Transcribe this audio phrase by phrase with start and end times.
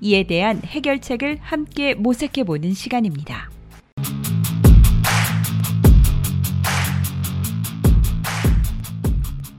[0.00, 3.50] 이에 대한 해결책을 함께 모색해 보는 시간입니다.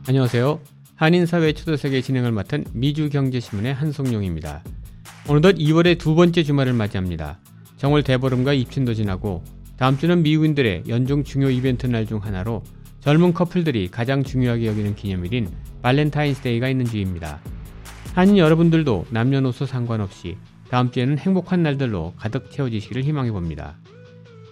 [0.07, 0.59] 안녕하세요.
[0.95, 4.63] 한인사회 초대석의 진행을 맡은 미주경제신문의 한송용입니다.
[5.27, 7.39] 어느덧 2월의 두 번째 주말을 맞이합니다.
[7.77, 9.43] 정월 대보름과 입춘도 지나고
[9.77, 12.63] 다음 주는 미국인들의 연중 중요 이벤트 날 중 하나로
[13.01, 15.49] 젊은 커플들이 가장 중요하게 여기는 기념일인
[15.81, 17.39] Valentine's Day가 있는 주입니다.
[18.17, 20.37] 한인 여러분들도 남녀노소 상관없이
[20.71, 23.77] 다음 주에는 행복한 날들로 가득 채워지시기를 희망해 봅니다.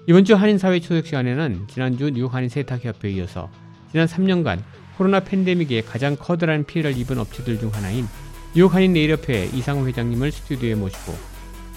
[0.05, 3.49] 이번 주 한인사회 초대석 시간에는 지난주 뉴욕 한인 세탁협회에 이어서
[3.91, 4.59] 지난 3년간
[4.99, 8.05] 코로나 팬데믹에 가장 커다란 피해를 입은 업체들 중 하나인
[8.53, 11.15] 뉴욕 한인 네일협회 이상호 회장님을 스튜디오에 모시고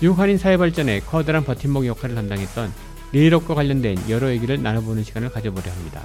[0.02, 2.70] 뉴욕 한인 사회 발전에 커다란 버팀목 역할을 담당했던
[3.14, 6.02] 네일업과 관련된 여러 얘기를 나눠보는 시간을 가져보려 합니다.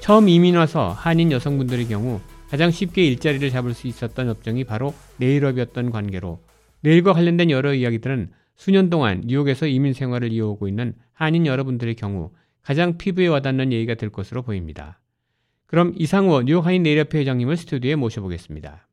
[0.00, 2.18] 처음 이민 와서 한인 여성분들의 경우
[2.50, 6.40] 가장 쉽게 일자리를 잡을 수 있었던 업종이 바로 네일업이었던 관계로
[6.80, 12.98] 네일과 관련된 여러 이야기들은 수년 동안 뉴욕에서 이민 생활을 이어오고 있는 한인 여러분들의 경우 가장
[12.98, 14.98] 피부에 와닿는 얘기가 될 것으로 보입니다.
[15.66, 18.88] 그럼 이상호 뉴욕 한인 네일협회 회장님을 스튜디오에 모셔보겠습니다.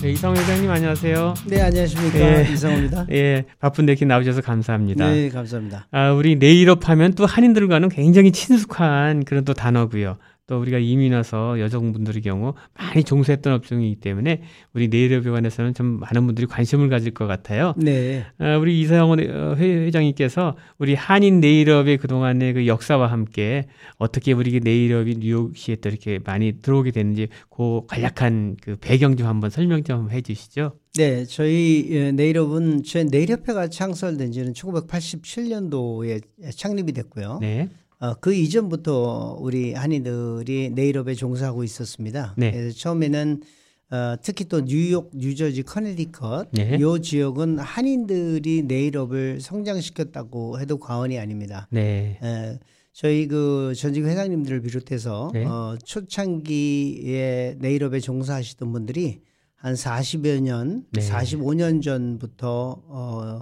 [0.00, 1.34] 네, 이상호 회장님 안녕하세요.
[1.46, 2.18] 네, 안녕하십니까.
[2.20, 2.52] 예.
[2.52, 3.06] 이상호입니다.
[3.10, 5.10] 예, 바쁜데 이렇게 나오셔서 감사합니다.
[5.10, 5.88] 네, 감사합니다.
[5.90, 10.18] 아, 우리 네일업 하면 또 한인들과는 굉장히 친숙한 그런 또 단어고요.
[10.46, 14.42] 또 우리가 이민 와서 여성분들의 경우 많이 종사했던 업종이기 때문에
[14.74, 17.74] 우리 네일업에 관해서는 좀 많은 분들이 관심을 가질 것 같아요.
[17.78, 18.24] 네.
[18.38, 25.76] 아, 우리 이상원 회장님께서 우리 한인 네일업의 그동안의 그 역사와 함께 어떻게 우리 네일업이 뉴욕시에
[25.76, 30.78] 또 이렇게 많이 들어오게 됐는지 그 간략한 그 배경 좀 한번 설명 좀 해주시죠.
[30.96, 36.20] 네, 저희 예, 네일업은 저희 네일협회가 창설된 지는 1987년도에
[36.54, 37.38] 창립이 됐고요.
[37.40, 37.68] 네.
[38.00, 42.34] 어, 그 이전부터 우리 한인들이 네일업에 종사하고 있었습니다.
[42.36, 42.52] 네.
[42.52, 43.42] 그래서 처음에는
[43.90, 46.80] 어, 특히 또 뉴욕, 뉴저지, 커네디컷 네.
[46.80, 51.68] 요 지역은 한인들이 네일업을 성장시켰다고 해도 과언이 아닙니다.
[51.70, 52.18] 네.
[52.22, 52.58] 에,
[52.92, 55.44] 저희 그 전직 회장님들을 비롯해서 네.
[55.44, 59.20] 어, 초창기에 네일업에 종사하시던 분들이
[59.54, 61.00] 한 40여 년, 네.
[61.00, 63.40] 45년 전부터 어,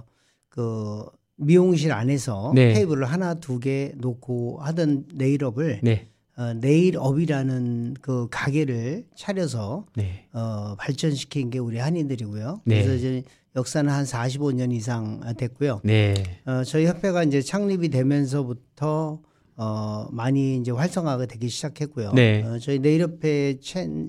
[0.49, 1.05] 그
[1.45, 2.73] 미용실 안에서 네.
[2.73, 6.07] 테이블을 하나 두 개 놓고 하던 네일업을 네.
[6.35, 10.25] 어, 네일업이라는 그 가게를 차려서 네.
[10.33, 12.61] 어, 발전시킨 게 우리 한인들이고요.
[12.65, 12.75] 네.
[12.83, 13.23] 그래서 이제
[13.55, 15.81] 역사는 한 45년 이상 됐고요.
[15.83, 16.15] 네.
[16.45, 19.19] 어, 저희 협회가 이제 창립이 되면서부터
[19.55, 22.13] 어, 많이 이제 활성화가 되기 시작했고요.
[22.13, 22.41] 네.
[22.43, 23.59] 어, 저희 네일협회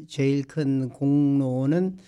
[0.08, 1.98] 제일 큰 공로는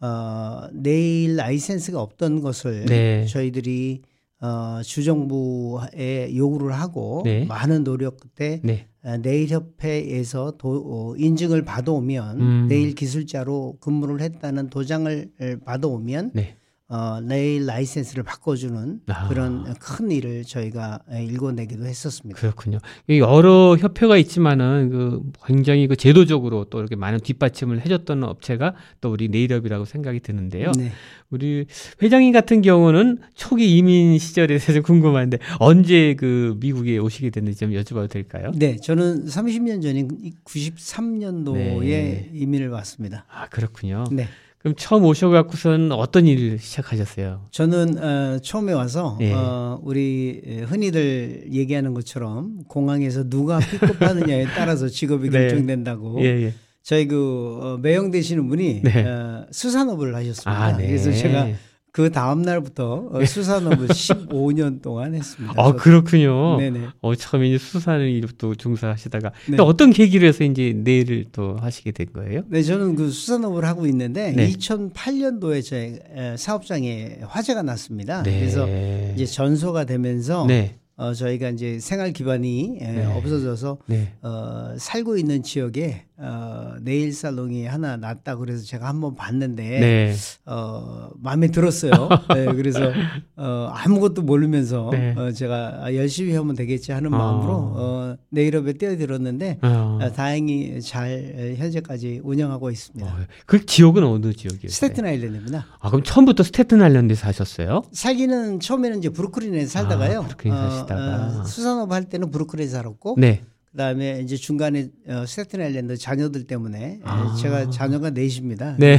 [0.00, 3.24] 어, 네일 라이센스가 없던 것을 네.
[3.26, 4.02] 저희들이
[4.42, 7.44] 어, 주정부에 요구를 하고 네.
[7.44, 8.88] 많은 노력 끝에 네.
[9.04, 12.66] 어, 네일협회에서 도, 어, 인증을 받아오면 음.
[12.68, 15.30] 네일 기술자로 근무를 했다는 도장을
[15.64, 16.56] 받아오면 네.
[16.92, 19.28] 어, 네일 라이센스를 바꿔주는 아.
[19.28, 22.38] 그런 큰 일을 저희가 일궈내기도 했었습니다.
[22.38, 22.80] 그렇군요.
[23.08, 29.10] 이 여러 협회가 있지만은 그 굉장히 그 제도적으로 또 이렇게 많은 뒷받침을 해줬던 업체가 또
[29.10, 30.70] 우리 네일업이라고 생각이 드는데요.
[30.76, 30.92] 네.
[31.30, 31.64] 우리
[32.02, 37.70] 회장님 같은 경우는 초기 이민 시절에 대해서 좀 궁금한데 언제 그 미국에 오시게 됐는지 좀
[37.70, 38.52] 여쭤봐도 될까요?
[38.54, 40.10] 네, 저는 30년 전인
[40.44, 42.30] 93년도에 네.
[42.34, 43.24] 이민을 왔습니다.
[43.30, 44.04] 아 그렇군요.
[44.12, 44.28] 네.
[44.62, 47.48] 그럼 처음 오셔갖고선 어떤 일을 시작하셨어요?
[47.50, 49.32] 저는 어, 처음에 와서 예.
[49.32, 55.40] 어, 우리 흔히들 얘기하는 것처럼 공항에서 누가 픽업하느냐에 따라서 직업이 네.
[55.48, 56.54] 결정된다고 예, 예.
[56.84, 59.04] 저희 그 어, 매형 되시는 분이 네.
[59.04, 60.50] 어, 수산업을 하셨습니다.
[60.52, 60.86] 아, 네.
[60.86, 61.48] 그래서 제가
[61.92, 65.54] 그 다음 날부터 어, 수산업을 15년 동안 했습니다.
[65.58, 65.72] 아.
[65.74, 66.56] 그렇군요.
[66.56, 66.88] 네네.
[67.02, 69.34] 어 처음에 이제 수산을 일도 종사하시다가 네.
[69.46, 72.44] 근데 어떤 계기로 해서 이제 네일을 또 하시게 된 거예요?
[72.48, 74.48] 네, 저는 그 수산업을 하고 있는데 네.
[74.52, 78.22] 2008년도에 제 에, 사업장에 화재가 났습니다.
[78.22, 78.38] 네.
[78.40, 78.66] 그래서
[79.14, 80.78] 이제 전소가 되면서 네.
[80.96, 83.04] 어, 저희가 이제 생활 기반이 에, 네.
[83.04, 84.14] 없어져서 네.
[84.22, 90.14] 어, 살고 있는 지역에 어, 네일 살롱이 하나 났다 그래서 제가 한번 봤는데 네.
[90.46, 91.90] 어, 마음에 들었어요.
[92.32, 92.92] 네, 그래서
[93.36, 95.14] 어, 아무것도 모르면서 네.
[95.16, 97.18] 어, 제가 아, 열심히 하면 되겠지 하는 아.
[97.18, 99.98] 마음으로 어, 네일업에 뛰어들었는데 어.
[100.00, 103.04] 어, 다행히 잘 에, 현재까지 운영하고 있습니다.
[103.12, 103.16] 어,
[103.46, 104.68] 그 지역은 어느 지역이에요?
[104.68, 105.66] 스테튼 아일랜드입니다.
[105.80, 107.82] 아, 그럼 처음부터 스테튼 아일랜드에서 하셨어요?
[107.90, 110.20] 살기는 처음에는 이제 브루클린에 살다가요.
[110.20, 111.44] 아, 브루클린 사시다가.
[111.44, 113.42] 수산업 할 때는 브루클린에 살았고 네.
[113.72, 117.34] 그다음에 이제 중간에 어, 스테튼 아일랜드 자녀들 때문에 에, 아.
[117.40, 118.76] 제가 자녀가 넷입니다.
[118.78, 118.98] 네.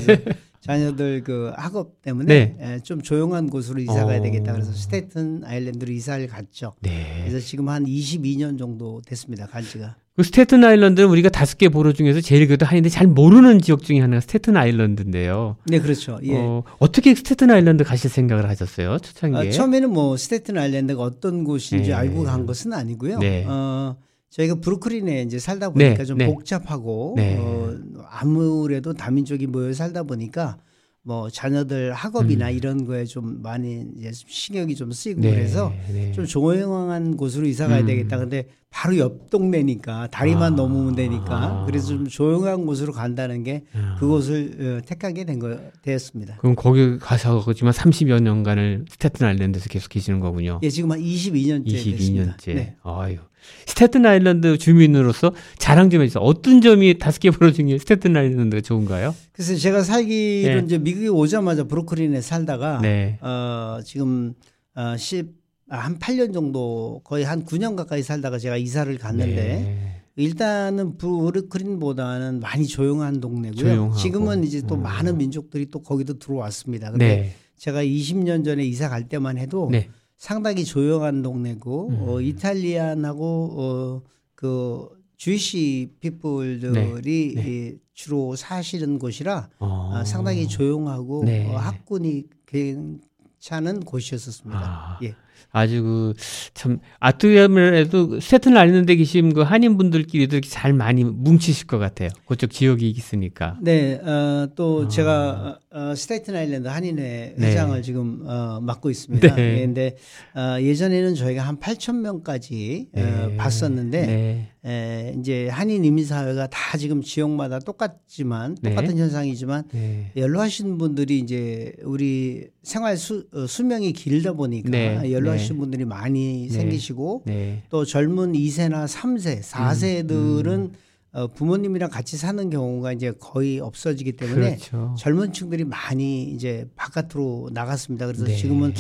[0.61, 4.21] 자녀들 그 학업 때문에 에, 좀 조용한 곳으로 이사 가야 어.
[4.21, 6.73] 되겠다 그래서 스테튼 아일랜드로 이사를 갔죠.
[6.81, 7.23] 네.
[7.25, 9.45] 그래서 지금 한 22년 정도 됐습니다.
[9.45, 9.95] 간 지가.
[10.15, 13.99] 그 스테튼 아일랜드는 우리가 다섯 개 borough 중에서 제일 그래도 한인들 잘 모르는 지역 중에
[13.99, 15.57] 하나가 스테튼 아일랜드인데요.
[15.65, 16.19] 네, 그렇죠.
[16.23, 16.35] 예.
[16.35, 18.99] 어, 어떻게 스테튼 아일랜드 가실 생각을 하셨어요?
[18.99, 19.49] 초창기에?
[19.49, 21.95] 아, 처음에는 뭐 스테튼 아일랜드가 어떤 곳인지 네.
[21.95, 23.19] 알고 간 것은 아니고요.
[23.19, 23.43] 네.
[23.47, 23.97] 어,
[24.33, 26.25] 저희가 브루클린에 이제 살다 보니까 네, 좀 네.
[26.25, 27.37] 복잡하고 네.
[27.39, 27.75] 어,
[28.09, 30.57] 아무래도 다민족이 모여 살다 보니까
[31.05, 35.21] 뭐 자녀들 학업이나 이런 거에 좀 많이 이제 신경이 좀 쓰이고 음.
[35.21, 36.11] 네, 그래서 네.
[36.13, 37.85] 좀 조용한 곳으로 이사 가야 음.
[37.85, 38.17] 되겠다.
[38.17, 40.55] 근데 바로 옆 동네니까 다리만 아.
[40.55, 41.25] 넘으면 되니까
[41.61, 41.65] 아.
[41.67, 43.97] 그래서 좀 조용한 곳으로 간다는 게 아.
[43.99, 46.37] 그곳을 어, 택하게 된 거 되었습니다.
[46.37, 50.59] 그럼 거기 가서 그지만 30여 년간을 스테튼 아일랜드에서 계속 계시는 거군요.
[50.63, 51.83] 예, 지금 한 22년째 22년째.
[51.83, 52.37] 됐습니다.
[52.47, 52.75] 네.
[52.81, 53.17] 아유.
[53.65, 56.23] 스테튼 아일랜드 주민으로서 자랑 좀 해주세요.
[56.23, 59.15] 어떤 점이 다섯 개 보로 중에 스테튼 아일랜드가 좋은가요?
[59.31, 60.61] 그래서 제가 살기로 네.
[60.65, 63.17] 이제 미국에 오자마자 브루클린에 살다가 네.
[63.21, 64.33] 어, 지금
[64.75, 65.27] 어, 10,
[65.69, 70.01] 아, 한 8년 정도 거의 한 9년 가까이 살다가 제가 이사를 갔는데 네.
[70.15, 73.59] 일단은 브루클린보다는 많이 조용한 동네고요.
[73.59, 73.95] 조용하고.
[73.95, 74.83] 지금은 이제 또 음.
[74.83, 76.91] 많은 민족들이 또 거기도 들어왔습니다.
[76.91, 77.35] 근데 네.
[77.57, 79.89] 제가 20년 전에 이사 갈 때만 해도 네.
[80.17, 82.09] 상당히 조용한 동네고 음.
[82.09, 84.01] 어, 이탈리안하고 어,
[84.35, 84.87] 그
[85.17, 87.43] 주이시 피플들이 네.
[87.47, 89.91] 이 주로 사시는 곳이라 어.
[89.93, 91.47] 아, 상당히 조용하고 네.
[91.49, 94.59] 어, 학군이 괜찮은 곳이었었습니다.
[94.59, 94.99] 아.
[95.03, 95.15] 예.
[95.51, 96.13] 아주 그
[96.53, 102.09] 참 아트야말에도 스테튼 아일랜드에 계신 그 한인 분들끼리도 이렇게 잘 많이 뭉치실 것 같아요.
[102.27, 103.57] 그쪽 지역이 있으니까.
[103.61, 104.87] 네, 어, 또 아.
[104.87, 107.47] 제가 어, 스테이튼 아일랜드 한인회 네.
[107.47, 109.35] 회장을 지금 어, 맡고 있습니다.
[109.35, 109.57] 네.
[109.57, 109.97] 예, 근데
[110.35, 113.37] 어, 예전에는 저희가 한 8천 명까지 어, 네.
[113.37, 114.52] 봤었는데 네.
[114.65, 118.69] 에, 이제 한인 이민 사회가 다 지금 지역마다 똑같지만 네.
[118.69, 120.11] 똑같은 현상이지만 네.
[120.15, 125.11] 연로하신 분들이 이제 우리 생활 수, 어, 수명이 길다 보니까 네.
[125.11, 126.53] 연로하신 분들이 많이 네.
[126.53, 127.63] 생기시고 네.
[127.69, 130.71] 또 젊은 2세나 3세, 4세들은 음.
[131.13, 134.95] 어, 부모님이랑 같이 사는 경우가 이제 거의 없어지기 때문에 그렇죠.
[134.97, 138.07] 젊은 층들이 많이 이제 바깥으로 나갔습니다.
[138.07, 138.35] 그래서 네.
[138.35, 138.73] 지금은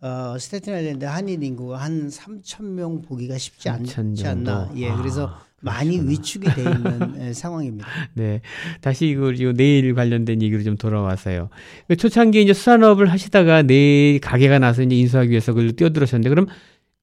[0.00, 4.72] 어, 스테튼 아일랜드 한인 인구가 한 3천 명 보기가 쉽지 3,000 않지 않나.
[4.76, 7.86] 예, 아, 그래서 많이 위축이 돼 있는 에, 상황입니다.
[8.14, 8.40] 네.
[8.80, 11.50] 다시 이거 내일 관련된 얘기로 좀 돌아와서요.
[11.86, 16.46] 그 초창기에 이제 수산업을 하시다가 내일 가게가 나서 이제 인수하기 위해서 그걸 뛰어들으셨는데 그럼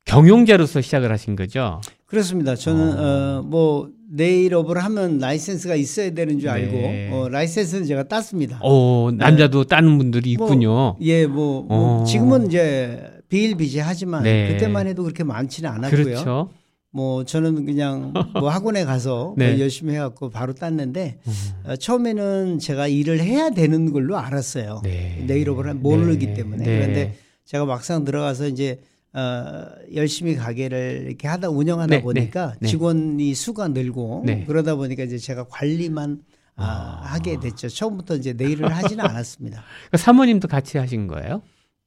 [0.06, 1.80] 경영자로서 시작을 하신 거죠?
[2.06, 2.56] 그렇습니다.
[2.56, 7.10] 저는 어, 뭐 네일업을 하면 라이센스가 있어야 되는 줄 알고 네.
[7.12, 8.60] 어, 라이센스는 제가 땄습니다.
[8.62, 10.96] 어, 남자도 따는 분들이 뭐, 있군요.
[11.02, 12.04] 예, 뭐, 뭐 어.
[12.04, 14.50] 지금은 이제 비일비재하지만 네.
[14.50, 16.04] 그때만 해도 그렇게 많지는 않았고요.
[16.04, 16.50] 그렇죠.
[16.92, 19.50] 뭐 저는 그냥 뭐 학원에 가서 네.
[19.54, 21.34] 뭐 열심히 해갖고 바로 땄는데 음.
[21.72, 24.82] 어, 처음에는 제가 일을 해야 되는 걸로 알았어요.
[24.84, 25.24] 네.
[25.26, 26.34] 네일업을 한- 모르기 네.
[26.36, 26.78] 때문에 네.
[26.80, 28.80] 그런데 제가 막상 들어가서 이제
[29.14, 32.68] 어, 열심히 가게를 이렇게 하다 운영하다 네, 보니까 네, 네.
[32.68, 34.44] 직원이 수가 늘고 네.
[34.48, 36.22] 그러다 보니까 이제 제가 관리만
[36.56, 37.68] 아, 하게 됐죠.
[37.68, 39.64] 처음부터 이제 네일을 하지는 않았습니다.
[39.92, 41.42] 그 사모님도 같이 하신 거예요?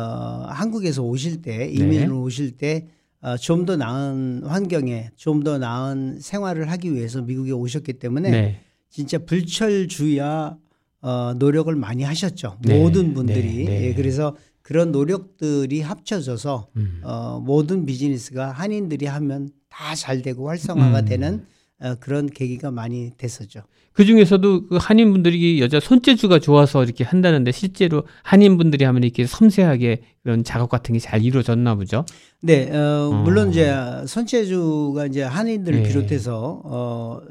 [0.49, 2.13] 한국에서 오실 때, 이민을 네.
[2.13, 2.87] 오실 때,
[3.25, 8.61] 어, 좀 더 나은 환경에, 좀 더 나은 생활을 하기 위해서 미국에 오셨기 때문에, 네.
[8.89, 10.57] 진짜 불철주야,
[11.01, 12.57] 어, 노력을 많이 하셨죠.
[12.61, 12.79] 네.
[12.79, 13.65] 모든 분들이.
[13.65, 13.79] 네.
[13.79, 13.87] 네.
[13.87, 17.01] 예, 그래서 그런 노력들이 합쳐져서, 음.
[17.03, 21.05] 어, 모든 비즈니스가 한인들이 하면 다 잘 되고 활성화가 음.
[21.05, 21.45] 되는
[21.79, 23.61] 어, 그런 계기가 많이 됐었죠.
[23.95, 30.43] 그 중에서도 그 한인분들이 여자 손재주가 좋아서 이렇게 한다는데 실제로 한인분들이 하면 이렇게 섬세하게 그런
[30.43, 32.05] 작업 같은 게 잘 이루어졌나 보죠.
[32.41, 33.23] 네, 어, 어.
[33.23, 33.73] 물론 이제
[34.05, 35.87] 손재주가 이제 한인들을 네.
[35.87, 37.21] 비롯해서 어,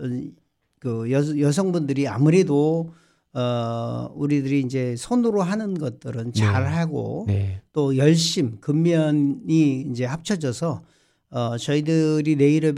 [0.81, 2.93] 그 여, 여성분들이 아무래도
[3.35, 7.61] 어, 우리들이 이제 손으로 하는 것들은 잘 하고 네.
[7.75, 10.83] 또 열심, 근면이 이제 합쳐져서
[11.31, 12.37] 어, 저희들이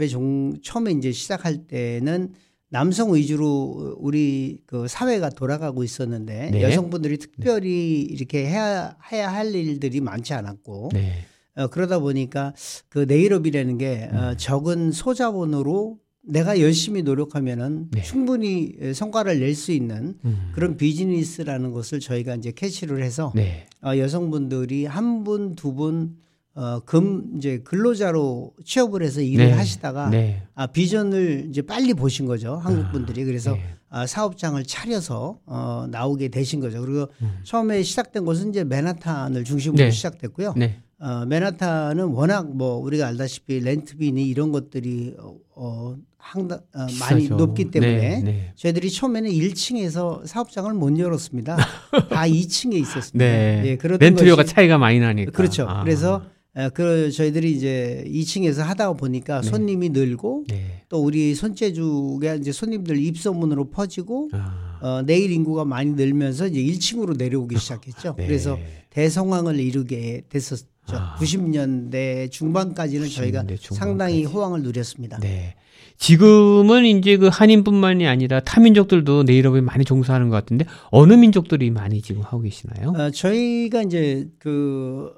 [0.09, 2.33] 종, 처음에 이제 시작할 때는
[2.69, 6.61] 남성 위주로 우리 그 사회가 돌아가고 있었는데 네.
[6.63, 11.13] 여성분들이 특별히 이렇게 해야, 해야 할 일들이 많지 않았고 네.
[11.55, 12.53] 어, 그러다 보니까
[12.89, 14.37] 그 네일업이라는 게 어, 음.
[14.37, 15.97] 적은 소자본으로
[16.29, 18.01] 내가 열심히 노력하면은 네.
[18.01, 20.51] 충분히 성과를 낼 수 있는 음.
[20.53, 23.65] 그런 비즈니스라는 것을 저희가 이제 캐치를 해서 네.
[23.81, 26.17] 어, 여성분들이 한 분, 두 분,
[26.57, 29.51] 어, 금, 이제 근로자로 취업을 해서 일을 네.
[29.51, 30.41] 하시다가 네.
[30.55, 32.55] 아, 비전을 이제 빨리 보신 거죠.
[32.55, 33.23] 한국 분들이.
[33.25, 33.63] 그래서 네.
[33.89, 36.81] 아, 사업장을 차려서 어, 나오게 되신 거죠.
[36.81, 37.41] 그리고 음.
[37.43, 39.91] 처음에 시작된 곳은 이제 맨하탄을 중심으로 네.
[39.91, 40.55] 시작됐고요.
[40.57, 40.79] 네.
[40.99, 47.29] 어, 맨하탄은 워낙 뭐 우리가 알다시피 렌트비니 이런 것들이 어, 어, 항다, 어, 많이.
[47.29, 48.21] 높기 때문에 네.
[48.23, 48.53] 네.
[48.55, 51.55] 저희들이 처음에는 1층에서 사업장을 못 열었습니다.
[52.09, 53.23] 다 2층에 있었습니다.
[53.23, 53.61] 네.
[53.63, 55.31] 예, 렌트료가 차이가 많이 나니까.
[55.33, 55.67] 그렇죠.
[55.69, 55.83] 아.
[55.83, 56.36] 그래서 어,
[56.73, 59.47] 그 저희들이 이제 2층에서 하다 보니까 네.
[59.49, 60.83] 손님이 늘고 네.
[60.89, 64.79] 또 우리 손재주가 이제 손님들 입소문으로 퍼지고 아.
[64.81, 68.15] 어, 내일 인구가 많이 늘면서 이제 1층으로 내려오기 시작했죠.
[68.17, 68.25] 네.
[68.25, 68.57] 그래서
[68.89, 70.65] 대성황을 이루게 됐었죠.
[70.87, 71.15] 아.
[71.19, 73.75] 90년대 중반까지는 저희가 90년대 중반까지.
[73.75, 75.19] 상당히 호황을 누렸습니다.
[75.19, 75.53] 네.
[75.99, 82.21] 지금은 이제 그 한인뿐만이 아니라 타민족들도 네일업에 많이 종사하는 것 같은데 어느 민족들이 많이 지금
[82.21, 82.89] 하고 계시나요?
[82.95, 85.11] 어, 저희가 이제 그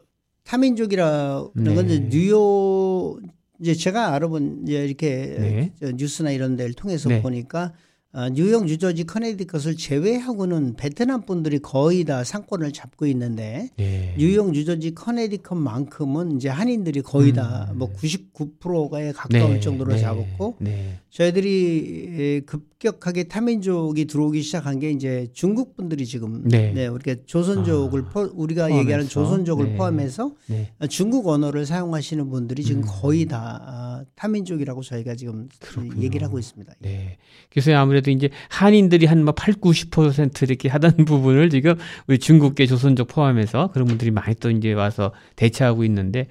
[0.50, 1.76] 타민족이라는 네.
[1.76, 3.20] 건 뉴욕
[3.62, 5.74] 이제 제가 알아본 이제 이렇게 네.
[5.80, 7.22] 저 뉴스나 이런 데를 통해서 네.
[7.22, 7.74] 보니까
[8.12, 14.16] 어, 뉴욕, 뉴저지, 커네디컷을 제외하고는 베트남 분들이 거의 다 상권을 잡고 있는데 네.
[14.18, 19.54] 뉴욕, 뉴저지, 커네디컷만큼은 이제 한인들이 거의 다뭐 99%에 가까울 음.
[19.54, 19.60] 네.
[19.60, 20.00] 정도로 네.
[20.00, 20.98] 잡았고 네.
[21.12, 22.42] 저희들이 에,
[22.80, 26.72] 급격하게 타민족이 들어오기 시작한 게 이제 중국 분들이 지금 네.
[26.72, 28.80] 네, 우리가 조선족을 아, 포, 우리가 포함해서.
[28.80, 29.76] 얘기하는 조선족을 네.
[29.76, 30.72] 포함해서 네.
[30.90, 32.88] 중국 언어를 사용하시는 분들이 지금 음.
[32.88, 36.02] 거의 다 아, 타민족이라고 저희가 지금 그렇군요.
[36.02, 36.74] 얘기를 하고 있습니다.
[36.80, 37.18] 네.
[37.52, 41.76] 그래서 아무래도 이제 한인들이 한뭐 8, 90% 이렇게 하던 부분을 지금
[42.08, 46.28] 우리 중국계 조선족 포함해서 그런 분들이 많이 또 이제 와서 대체하고 있는데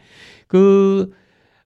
[0.46, 1.12] 그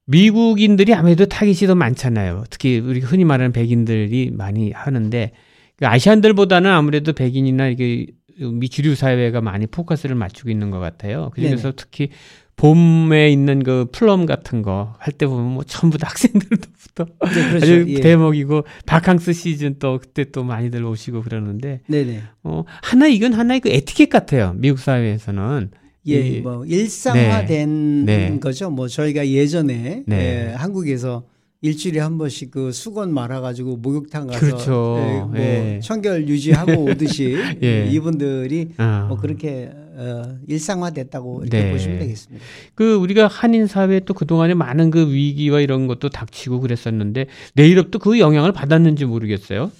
[0.06, 2.44] 미국인들이 아무래도 타깃이 더 많잖아요.
[2.50, 5.32] 특히 우리 흔히 말하는 백인들이 많이 하는데
[5.76, 8.06] 그 아시안들보다는 아무래도 백인이나 이게
[8.38, 11.30] 미 주류 사회가 많이 포커스를 맞추고 있는 것 같아요.
[11.34, 11.72] 그중에서 네네.
[11.76, 12.08] 특히
[12.56, 17.56] 봄에 있는 그 플럼 같은 거 할 때 보면 뭐 전부 다 학생들부터 네, 그렇죠.
[17.56, 18.00] 아주 예.
[18.00, 22.22] 대목이고 바캉스 시즌 또 그때 또 많이들 오시고 그러는데 네네.
[22.44, 24.54] 어 하나 이건 하나의 그 에티켓 같아요.
[24.56, 25.70] 미국 사회에서는
[26.08, 28.30] 예, 이- 뭐 일상화된 네.
[28.30, 28.38] 네.
[28.40, 28.70] 거죠.
[28.70, 30.48] 뭐 저희가 예전에 네.
[30.50, 31.24] 예, 한국에서
[31.64, 34.96] 일주일에 한 번씩 그 수건 말아가지고 목욕탕 가서 그렇죠.
[34.98, 35.80] 예, 뭐 예.
[35.80, 37.86] 청결 유지하고 오듯이 예.
[37.88, 41.70] 이분들이 아, 뭐 그렇게 어, 일상화됐다고 이렇게 네.
[41.70, 42.44] 보시면 되겠습니다.
[42.74, 48.18] 그 우리가 한인 사회에 또 그동안에 많은 그 위기와 이런 것도 닥치고 그랬었는데 네일업도 그
[48.18, 49.70] 영향을 받았는지 모르겠어요.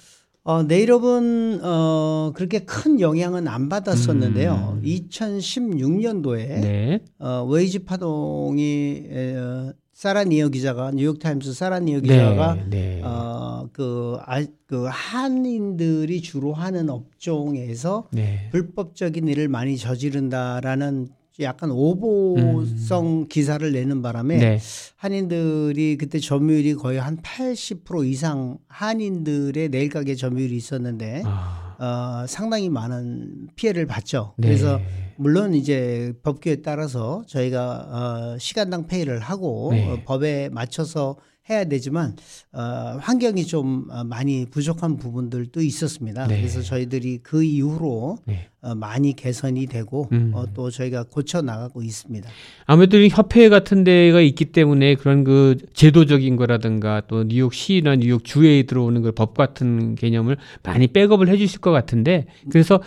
[0.45, 4.77] 어, 네일업은 어, 그렇게 큰 영향은 안 받았었는데요.
[4.77, 4.81] 음.
[4.83, 6.99] 2016년도에 네.
[7.19, 12.65] 어, 웨이지 파동이 에, 어, 사라 니어 기자가 뉴욕 타임스 사라 니어 기자가 네.
[12.69, 13.01] 네.
[13.03, 18.49] 어, 그, 아, 그 한인들이 주로 하는 업종에서 네.
[18.51, 21.07] 불법적인 일을 많이 저지른다라는
[21.39, 24.39] 약간 오보성 기사를 내는 바람에 음.
[24.39, 24.59] 네.
[24.97, 31.73] 한인들이 그때 점유율이 거의 한 80% 이상 한인들의 내일 가게 점유율이 있었는데 아.
[31.79, 34.35] 어, 상당히 많은 피해를 봤죠.
[34.37, 34.47] 네.
[34.47, 34.79] 그래서
[35.17, 39.89] 물론 이제 법규에 따라서 저희가 어, 시간당 페이를 하고 네.
[39.89, 41.17] 어, 법에 맞춰서
[41.49, 42.15] 해야 되지만
[42.53, 42.61] 어,
[43.01, 46.25] 환경이 좀 어, 많이 부족한 부분들도 있었습니다.
[46.27, 46.37] 네.
[46.37, 48.47] 그래서 저희들이 그 이후로 네.
[48.61, 50.31] 어, 많이 개선이 되고 음.
[50.33, 52.29] 어, 또 저희가 고쳐 나가고 있습니다.
[52.65, 58.63] 아무래도 이 협회 같은 데가 있기 때문에 그런 그 제도적인 거라든가 또 뉴욕시나 뉴욕 주에
[58.63, 62.81] 들어오는 그 법 같은 개념을 많이 백업을 해주실 것 같은데 그래서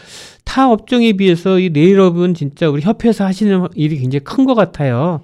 [0.45, 5.21] 타 업종에 비해서 이 네일업은 진짜 우리 협회에서 하시는 일이 굉장히 큰 것 같아요.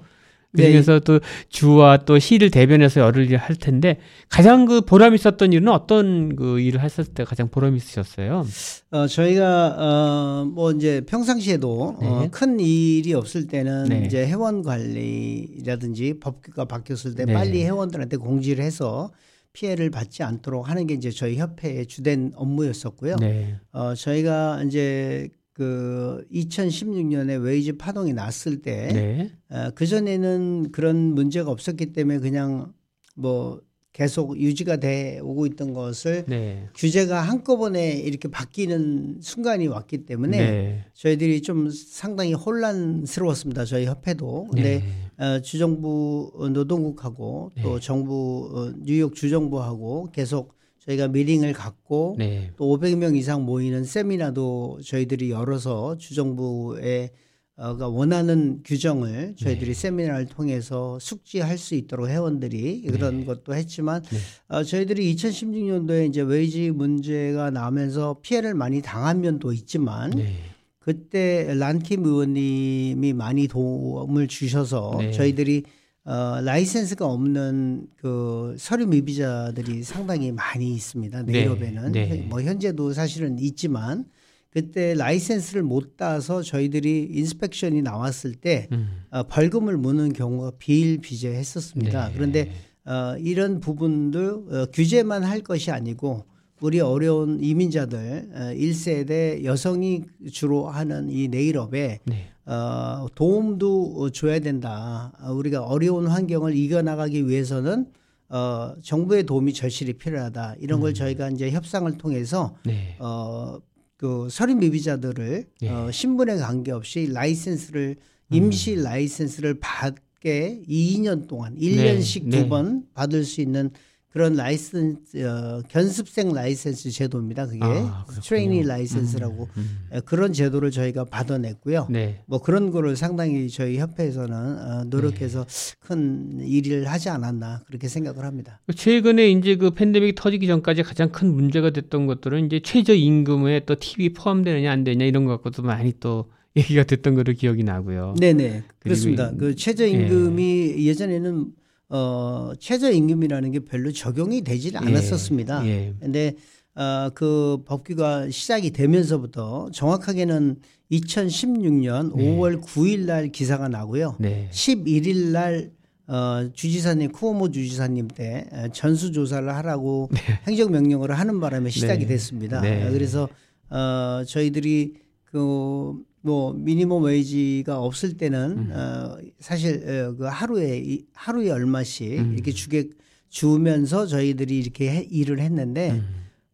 [0.53, 0.65] 네.
[0.65, 1.19] 그중에서 또
[1.49, 3.97] 주와 또 시를 대변해서 일을 할 텐데
[4.29, 8.45] 가장 그 보람 있었던 일은 어떤 그 일을 하셨을 때 가장 보람 있으셨어요?
[8.91, 12.07] 어, 저희가 어, 뭐 이제 평상시에도 네.
[12.07, 14.03] 어, 큰 일이 없을 때는 네.
[14.05, 17.33] 이제 회원 관리라든지 법규가 바뀌었을 때 네.
[17.33, 19.11] 빨리 회원들한테 공지를 해서
[19.53, 23.17] 피해를 받지 않도록 하는 게 이제 저희 협회의 주된 업무였었고요.
[23.17, 23.55] 네.
[23.71, 29.31] 어, 저희가 이제 그 2016년에 웨이즈 파동이 났을 때 네.
[29.49, 32.73] 어, 그전에는 그런 문제가 없었기 때문에 그냥
[33.15, 33.61] 뭐
[33.93, 36.67] 계속 유지가 돼 오고 있던 것을 네.
[36.75, 40.85] 규제가 한꺼번에 이렇게 바뀌는 순간이 왔기 때문에 네.
[40.95, 43.65] 저희들이 좀 상당히 혼란스러웠습니다.
[43.65, 44.47] 저희 협회도.
[44.51, 44.83] 근데
[45.19, 45.23] 네.
[45.23, 47.79] 어, 주정부 노동국하고 또 네.
[47.79, 52.51] 정부 어, 뉴욕 주정부하고 계속 저희가 미팅을 갖고 네.
[52.57, 57.11] 또 500명 이상 모이는 세미나도 저희들이 열어서 주정부에
[57.55, 59.73] 어가 원하는 규정을 저희들이 네.
[59.73, 64.17] 세미나를 통해서 숙지할 수 있도록 회원들이 그런 것도 했지만 네.
[64.47, 70.33] 어, 저희들이 2016년도에 이제 웨이지 문제가 나면서 피해를 많이 당한 면도 있지만 네.
[70.79, 75.11] 그때 란킴 의원님이 많이 도움을 주셔서 네.
[75.11, 75.63] 저희들이
[76.05, 81.23] 어, 라이센스가 없는 그 서류 미비자들이 상당히 많이 있습니다.
[81.23, 81.31] 네.
[81.31, 82.25] 네일업에는 네.
[82.29, 84.05] 뭐 현재도 사실은 있지만
[84.49, 89.03] 그때 라이센스를 못 따서 저희들이 inspection이 나왔을 때 음.
[89.11, 92.09] 어, 벌금을 무는 경우가 비일비재했었습니다.
[92.09, 92.13] 네.
[92.13, 92.51] 그런데
[92.85, 96.25] 어, 이런 부분들 어, 규제만 할 것이 아니고
[96.59, 102.32] 우리 어려운 이민자들 어, 1세대 여성이 주로 하는 이 네일업에 네.
[102.45, 105.13] 어, 도움도 줘야 된다.
[105.21, 107.87] 어, 우리가 어려운 환경을 이겨나가기 위해서는
[108.29, 110.55] 어, 정부의 도움이 절실히 필요하다.
[110.59, 112.95] 이런 걸 저희가 이제 협상을 통해서 네.
[112.99, 113.59] 어,
[113.95, 115.69] 그 서류 미비자들을 예.
[115.69, 117.95] 어, 신분에 관계없이 라이센스를
[118.31, 118.83] 임시 음.
[118.83, 122.41] 라이센스를 받게 2년 동안 1년씩 네.
[122.43, 123.69] 두번 받을 수 있는
[124.13, 127.47] 그런 라이센스 어, 견습생 라이센스 제도입니다.
[127.47, 128.05] 그게 아.
[128.23, 129.79] trainee license라고 음.
[129.91, 131.87] 에, 그런 제도를 저희가 받아냈고요.
[131.89, 132.21] 네.
[132.27, 135.75] 뭐 그런 거를 상당히 저희 협회에서는 어, 노력해서 네.
[135.79, 138.61] 큰 일을 하지 않았나 그렇게 생각을 합니다.
[138.75, 143.75] 최근에 이제 그 팬데믹 터지기 전까지 가장 큰 문제가 됐던 것들은 이제 최저 임금에 또
[143.79, 148.13] 팁이 포함되느냐 안 되냐 이런 것 갖고도 많이 또 얘기가 됐던 거로 기억이 나고요.
[148.19, 149.31] 네네 그렇습니다.
[149.33, 150.93] 이- 그 최저 임금이 예.
[150.93, 151.47] 전에는
[151.95, 155.65] 어 최저임금이라는 게 별로 적용이 되질 않았었습니다.
[155.67, 155.93] 예.
[155.99, 156.33] 근데
[156.75, 160.57] 어, 그 법규가 시작이 되면서부터 정확하게는
[160.91, 162.35] 2016년 네.
[162.35, 164.15] 5월 9일 날 기사가 나고요.
[164.19, 164.49] 네.
[164.51, 165.71] 11일 날
[166.07, 170.09] 어, 주지사님 쿠오모 주지사님 때 어, 전수 조사를 하라고
[170.47, 172.07] 행정 명령을 하는 바람에 시작이 네.
[172.07, 172.61] 됐습니다.
[172.61, 172.87] 네.
[172.87, 173.29] 어, 그래서
[173.69, 175.95] 어, 저희들이 그
[176.25, 178.71] 뭐 minimum wage가 없을 때는 음.
[178.73, 182.33] 어, 사실 어, 그 하루에 이- 하루에 얼마씩 음.
[182.33, 182.89] 이렇게 주게
[183.27, 186.05] 주면서 저희들이 이렇게 해- 일을 했는데 음.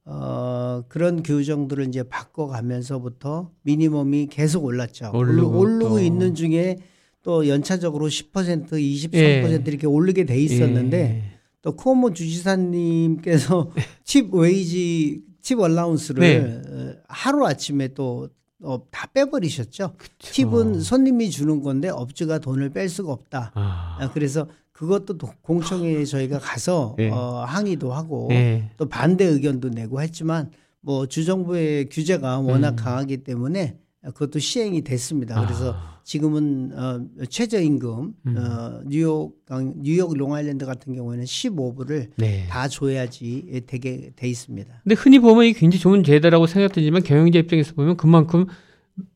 [0.06, 5.12] 어, 그런 규정들을 이제 바꿔 가면서부터 minimum이 계속 올랐죠.
[5.14, 6.00] 오르고 오르고.
[6.00, 6.78] 있는 중에
[7.22, 9.64] 또 연차적으로 10% 23% 예.
[9.68, 11.24] 이렇게 오르게 돼 있었는데 예.
[11.62, 13.72] 또 코모 주지사님께서
[14.04, 16.62] tip wage tip allowance를 네.
[16.72, 18.30] 어, 하루 아침에 또
[18.64, 19.94] 어, 다 빼버리셨죠.
[19.98, 20.14] 그쵸.
[20.34, 23.52] 팁은 손님이 주는 건데 업주가 돈을 뺄 수가 없다.
[23.56, 23.98] 아.
[24.00, 27.10] 아, 그래서 그것도 도- 공청회에 저희가 가서 예.
[27.10, 28.70] 어, 항의도 하고 예.
[28.78, 32.76] 또 반대 의견도 내고 했지만 뭐 주정부의 규제가 워낙 음.
[32.76, 35.44] 강하기 때문에 그것도 시행이 됐습니다.
[35.46, 36.00] 그래서 아.
[36.04, 38.38] 지금은 어, 최저임금 음.
[38.38, 42.46] 어, 뉴욕 강- 뉴욕 롱아일랜드 같은 경우에는 15불을 네.
[42.50, 44.82] 다 줘야지 되게 돼 있습니다.
[44.84, 48.46] 근데 흔히 보면 이게 굉장히 좋은 제도라고 생각되지만 경영자 입장에서 보면 그만큼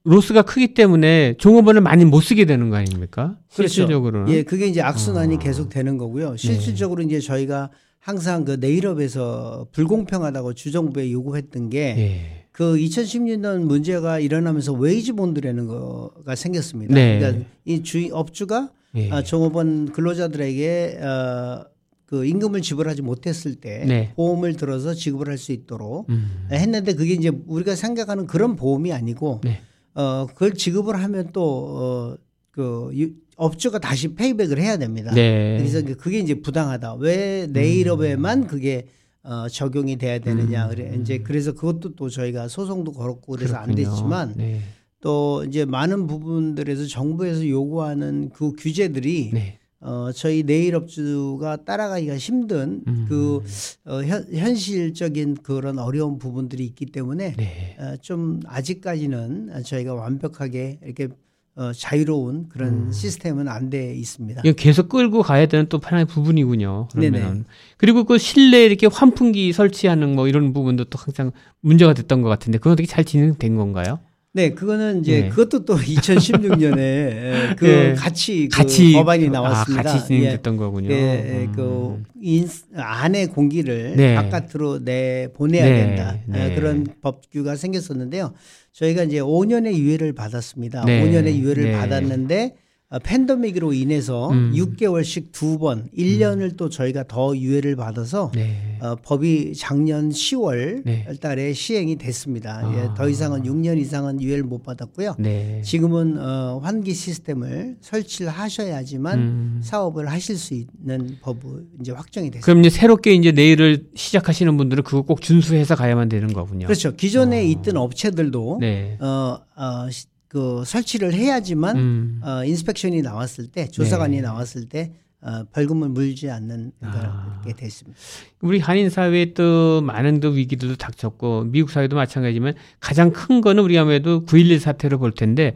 [0.04, 3.38] 로스가 크기 때문에 종업원을 많이 못 쓰게 되는 거 아닙니까?
[3.54, 3.74] 그렇죠.
[3.74, 4.34] 실질적으로는.
[4.34, 5.40] 예, 그게 이제 악순환이 아.
[5.40, 6.36] 계속 되는 거고요.
[6.38, 7.70] 실질적으로 이제 저희가
[8.00, 12.43] 항상 그 네일업에서 불공평하다고 주정부에 요구했던 게 예.
[12.54, 16.94] 그 2016년 문제가 일어나면서 웨이지 본드라는 거가 생겼습니다.
[16.94, 17.20] 네.
[17.20, 19.10] 그러니까 이 주인 업주가 예.
[19.12, 21.66] 아, 종업원 근로자들에게 어,
[22.06, 24.14] 그 임금을 지불하지 못했을 때 네.
[24.16, 26.48] 보험을 들어서 지급을 할 수 있도록 음.
[26.52, 29.60] 했는데 그게 이제 우리가 생각하는 그런 보험이 아니고 네.
[29.96, 32.92] 어 그걸 지급을 하면 또 어 그
[33.36, 35.12] 업주가 다시 페이백을 해야 됩니다.
[35.12, 35.58] 네.
[35.58, 36.96] 그래서 그게 이제 부당하다.
[37.00, 38.86] 왜 네일업에만 그게
[39.24, 40.68] 어, 적용이 돼야 되느냐.
[40.68, 43.76] 그래 이제 그래서 그것도 또 저희가 소송도 걸었고 그래서 안 음.
[43.76, 43.96] 그렇군요.
[43.96, 44.60] 됐지만 네.
[45.00, 49.60] 또 이제 많은 부분들에서 정부에서 요구하는 그 규제들이 네.
[49.80, 53.06] 어, 저희 네일업주가 따라가기가 힘든 음.
[53.10, 53.42] 그
[53.86, 57.78] 어, 현, 현실적인 그런 어려운 부분들이 있기 때문에 네.
[57.80, 61.10] 어, 좀 아직까지는 저희가 완벽하게 이렇게
[61.56, 62.92] 어, 자유로운 그런 음.
[62.92, 64.42] 시스템은 안 돼 있습니다.
[64.58, 66.88] 계속 끌고 가야 되는 또 하나의 부분이군요.
[66.92, 67.44] 그러면 네네.
[67.78, 72.58] 그리고 그 실내 이렇게 환풍기 설치하는 뭐 이런 부분도 또 항상 문제가 됐던 것 같은데
[72.58, 74.00] 그건 어떻게 잘 진행된 건가요?
[74.36, 75.30] 네, 그거는 이제 네.
[75.30, 77.94] 그것도 또 2016년에 그 예.
[77.94, 79.84] 같이 그 같이 법안이 아, 나왔습니다.
[79.84, 80.90] 같이 진행됐던 거군요.
[80.92, 80.96] 예,
[81.44, 82.06] 예, 그 음.
[82.20, 84.16] 인, 안의 공기를 네.
[84.16, 86.50] 바깥으로 내 보내야 네, 된다 네.
[86.52, 88.34] 예, 그런 법규가 생겼었는데요.
[88.74, 90.86] 저희가 이제 5년의 유예를 받았습니다.
[90.86, 91.72] 네, 5년의 유예를 네.
[91.74, 92.63] 받았는데 어,
[93.00, 94.52] 팬데믹으로 인해서 음.
[94.56, 98.78] 6개월씩 두 번, 1년을 또 저희가 더 유예를 받아서 네.
[98.82, 101.06] 어, 법이 작년 10월 네.
[101.20, 102.62] 달에 시행이 됐습니다.
[102.64, 102.76] 아.
[102.76, 105.16] 예, 더 이상은 6년 이상은 유예를 못 받았고요.
[105.20, 105.62] 네.
[105.64, 109.60] 지금은 어, 환기 시스템을 설치를 하셔야지만 음.
[109.64, 111.48] 사업을 하실 수 있는 법이
[111.82, 112.46] 이제 확정이 됐습니다.
[112.46, 116.68] 그럼 이제 새롭게 이제 내일을 시작하시는 분들은 그거 꼭 준수해서 가야만 되는 거군요.
[116.68, 116.96] 그렇죠.
[116.96, 118.98] 기존에 있던 업체들도 네.
[119.02, 122.22] 어, 어, 시- 그 설치를 해야지만 음.
[122.24, 124.22] 어, 인스펙션이 나왔을 때 조사관이 네.
[124.24, 124.92] 나왔을 때
[125.22, 127.40] 어, 벌금을 물지 않는 아.
[127.44, 127.98] 그렇게 됐습니다.
[128.42, 133.78] 우리 한인 사회에 또 많은 또 위기들도 닥쳤고 미국 사회도 마찬가지지만 가장 큰 거는 우리
[133.78, 135.54] 아무래도 9.11 사태로 볼 텐데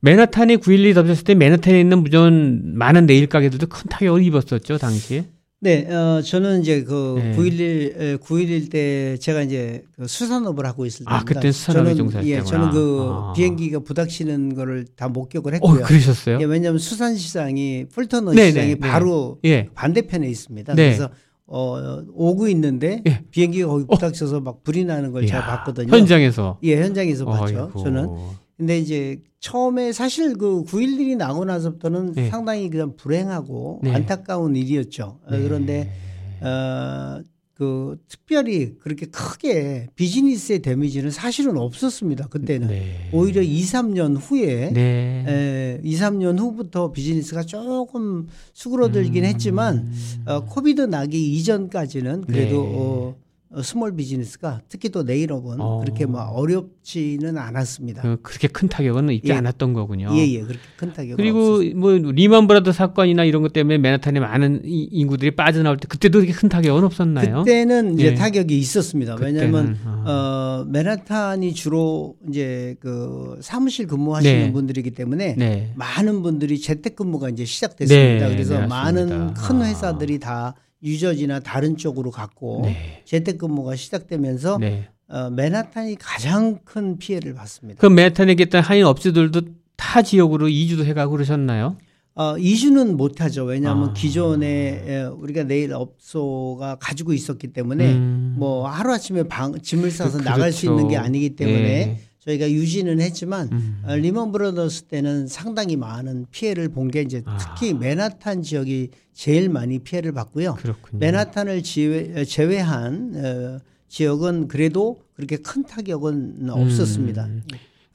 [0.00, 5.26] 맨하탄에 9.11이 덮쳤을 때 맨하탄에 있는 무전 많은 네일 가게들도 큰 타격을 입었었죠 당시에.
[5.58, 7.34] 네, 어, 저는 이제 그 네.
[7.34, 11.16] 9.11, 9.11 때 제가 이제 그 수산업을 하고 있을 때입니다.
[11.16, 12.42] 아, 그때 저는, 종사할 예.
[12.42, 13.32] 저는 그 아.
[13.34, 15.84] 비행기가 부닥치는 거를 다 목격을 어 했고요.
[15.84, 16.38] 그러셨어요?
[16.42, 18.80] 예, 왜냐하면 수산시장이 풀터너 네, 시장이 네, 네.
[18.80, 19.70] 바로 예.
[19.74, 20.74] 반대편에 있습니다.
[20.74, 20.84] 네.
[20.90, 21.08] 그래서
[21.46, 23.22] 어, 오고 있는데 예.
[23.30, 25.96] 비행기가 거기 부닥쳐서 막 불이 나는 걸 제가 이야, 봤거든요.
[25.96, 26.58] 현장에서.
[26.64, 27.70] 예, 현장에서 봤죠.
[27.72, 27.82] 어이구.
[27.82, 28.08] 저는.
[28.56, 32.30] 근데 이제 처음에 사실 그 9.11이 나고 나서부터는 네.
[32.30, 33.92] 상당히 그냥 불행하고 네.
[33.92, 35.20] 안타까운 일이었죠.
[35.24, 35.42] 어, 네.
[35.42, 35.92] 그런데
[36.40, 42.28] 어, 그 특별히 그렇게 크게 비즈니스의 데미지는 사실은 없었습니다.
[42.28, 43.08] 그때는 네.
[43.12, 45.24] 오히려 2, 3년 후에 네.
[45.26, 49.28] 에, 2, 3년 후부터 비즈니스가 조금 수그러들긴 음.
[49.28, 49.90] 했지만
[50.26, 52.74] 어, COVID 나기 이전까지는 그래도 네.
[52.74, 53.16] 어, 어,
[53.62, 55.78] small business가 특히 또 네일업은 어.
[55.80, 58.02] 그렇게 뭐 어렵지는 않았습니다.
[58.02, 59.36] 그, 그렇게 큰 타격은 입지 예.
[59.36, 60.10] 않았던 거군요.
[60.12, 61.76] 예예 그렇게 큰 타격은 그리고 없었어요.
[61.76, 66.32] 뭐 리만 브라더 사건이나 이런 것 때문에 맨하탄에 많은 이- 인구들이 빠져나올 때 그때도 그렇게
[66.32, 67.38] 큰 타격은 없었나요?
[67.44, 68.14] 그때는 이제 예.
[68.14, 69.16] 타격이 있었습니다.
[69.20, 70.04] 왜냐하면 아.
[70.06, 74.52] 어, 맨하탄이 주로 이제 그 사무실 근무하시는 네.
[74.52, 75.72] 분들이기 때문에 네.
[75.76, 78.26] 많은 분들이 재택근무가 이제 시작됐습니다.
[78.28, 79.34] 네, 그래서 네, 많은.
[79.34, 79.64] 큰 아.
[79.66, 80.54] 회사들이 다
[80.86, 83.02] 유저지나 다른 쪽으로 갔고 네.
[83.04, 84.88] 재택근무가 시작되면서 네.
[85.08, 87.80] 어, 맨하탄이 가장 큰 피해를 봤습니다.
[87.80, 89.42] 그 맨하탄에 있던 한인 업체들도
[89.76, 91.76] 타 지역으로 이주도 해가고 그러셨나요?
[92.14, 93.44] 어, 이주는 못하죠.
[93.44, 93.92] 왜냐하면 아.
[93.92, 94.46] 기존에
[94.86, 98.36] 에, 우리가 네일 업소가 가지고 있었기 때문에 음.
[98.38, 100.76] 뭐 하루 아침에 방, 짐을 싸서 그- 나갈 수 그렇죠.
[100.78, 102.00] 있는 게 아니기 때문에 네.
[102.26, 103.82] 저희가 유지는 했지만 음.
[103.84, 107.36] 어, 리먼 브라더스 때는 상당히 많은 피해를 본 게 이제 아.
[107.38, 110.54] 특히 맨하탄 지역이 제일 많이 피해를 봤고요.
[110.54, 110.98] 그렇군요.
[111.00, 113.58] 맨하탄을 제외, 제외한 어,
[113.88, 117.26] 지역은 그래도 그렇게 큰 타격은 없었습니다.
[117.26, 117.42] 음.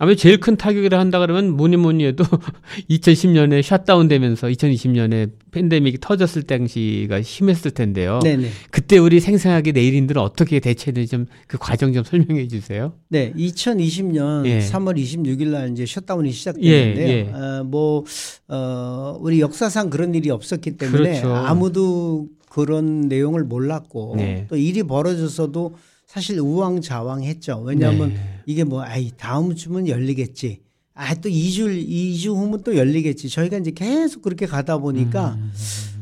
[0.01, 2.23] 아무래도 제일 큰 타격이라 한다 그러면 뭐니 뭐니 해도
[2.89, 8.17] 2010년에 샷다운 되면서 2020년에 팬데믹이 터졌을 당시가 심했을 텐데요.
[8.23, 8.47] 네네.
[8.71, 12.93] 그때 우리 생생하게 내일인들은 어떻게 대처했는지 좀 그 과정 좀 설명해 주세요.
[13.09, 14.59] 네, 2020년 예.
[14.59, 17.07] 3월 26일 날 이제 셧다운이 시작됐는데요.
[17.07, 17.31] 예, 예.
[17.31, 18.03] 어, 뭐
[18.47, 21.31] 어, 우리 역사상 그런 일이 없었기 때문에 그렇죠.
[21.35, 24.47] 아무도 그런 내용을 몰랐고 네.
[24.49, 25.75] 또 일이 벌어졌어도
[26.11, 27.61] 사실 우왕좌왕했죠.
[27.65, 28.39] 왜냐하면 네.
[28.45, 30.59] 이게 뭐 아이 다음 주면 열리겠지.
[30.93, 33.29] 아 또 2주 2주 후면 또 열리겠지.
[33.29, 35.51] 저희가 이제 계속 그렇게 가다 보니까 음.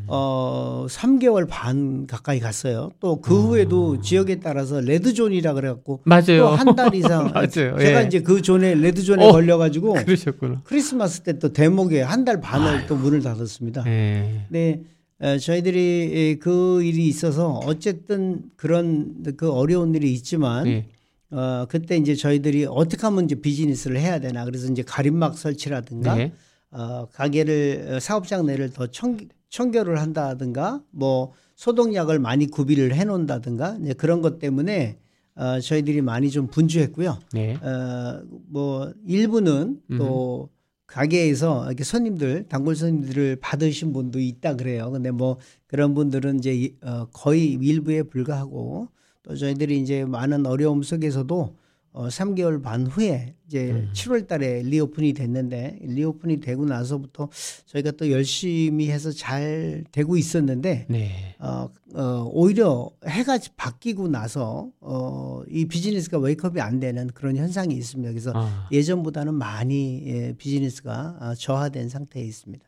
[0.07, 2.89] 어 3개월 반 가까이 갔어요.
[2.99, 6.09] 또 그 후에도 지역에 따라서 레드존이라 그래 갖고 아.
[6.09, 6.39] 맞아요.
[6.57, 7.77] 또한달 이상 맞아요.
[7.77, 8.07] 제가 예.
[8.07, 9.31] 이제 그 존에 레드존에 어.
[9.31, 10.61] 걸려 가지고 그러셨구나.
[10.63, 13.83] 크리스마스 때 또 대목에 한 달 반을 또 문을 닫았습니다.
[13.83, 14.45] 네.
[14.49, 14.81] 네.
[15.21, 20.87] 에, 저희들이 그 일이 있어서 어쨌든 그런 그 어려운 일이 있지만 네.
[21.31, 26.33] 어 그때 이제 저희들이 어떻게 하면 이제 비즈니스를 해야 되나 그래서 이제 가림막 설치라든가 네.
[26.71, 29.17] 어 가게를 어, 사업장 내를 더 청,
[29.49, 34.97] 청결을 한다든가 뭐 소독약을 많이 구비를 해 놓는다든가 이제 그런 것 때문에
[35.35, 37.19] 어, 저희들이 많이 좀 분주했고요.
[37.33, 37.55] 네.
[37.55, 40.49] 어, 뭐 일부는 또
[40.89, 44.89] 가게에서 이렇게 손님들 단골 손님들을 받으신 분도 있다 그래요.
[44.91, 48.89] 근데 뭐 그런 분들은 이제 이- 어, 거의 일부에 불과하고
[49.23, 51.55] 또 저희들이 이제 많은 어려움 속에서도
[51.99, 57.27] 어, 3개월 반 후에 이제 7월 달에 reopen이 됐는데 reopen이 되고 나서부터
[57.65, 61.35] 저희가 또 열심히 해서 잘 되고 있었는데 네.
[61.39, 67.75] 어, 어, 오히려 해가 바뀌고 나서 어, 이 비즈니스가 wake up이 안 되는 그런 현상이
[67.75, 68.11] 있습니다.
[68.11, 68.69] 그래서 아.
[68.71, 72.65] 예전보다는 많이 예, 비즈니스가 아, 저하된 상태에 있습니다.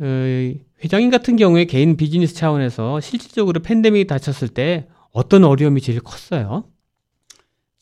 [0.00, 0.04] 어,
[0.84, 6.73] 회장님 같은 경우에 개인 비즈니스 차원에서 실질적으로 팬데믹이 닥쳤을 때 어떤 어려움이 제일 컸어요?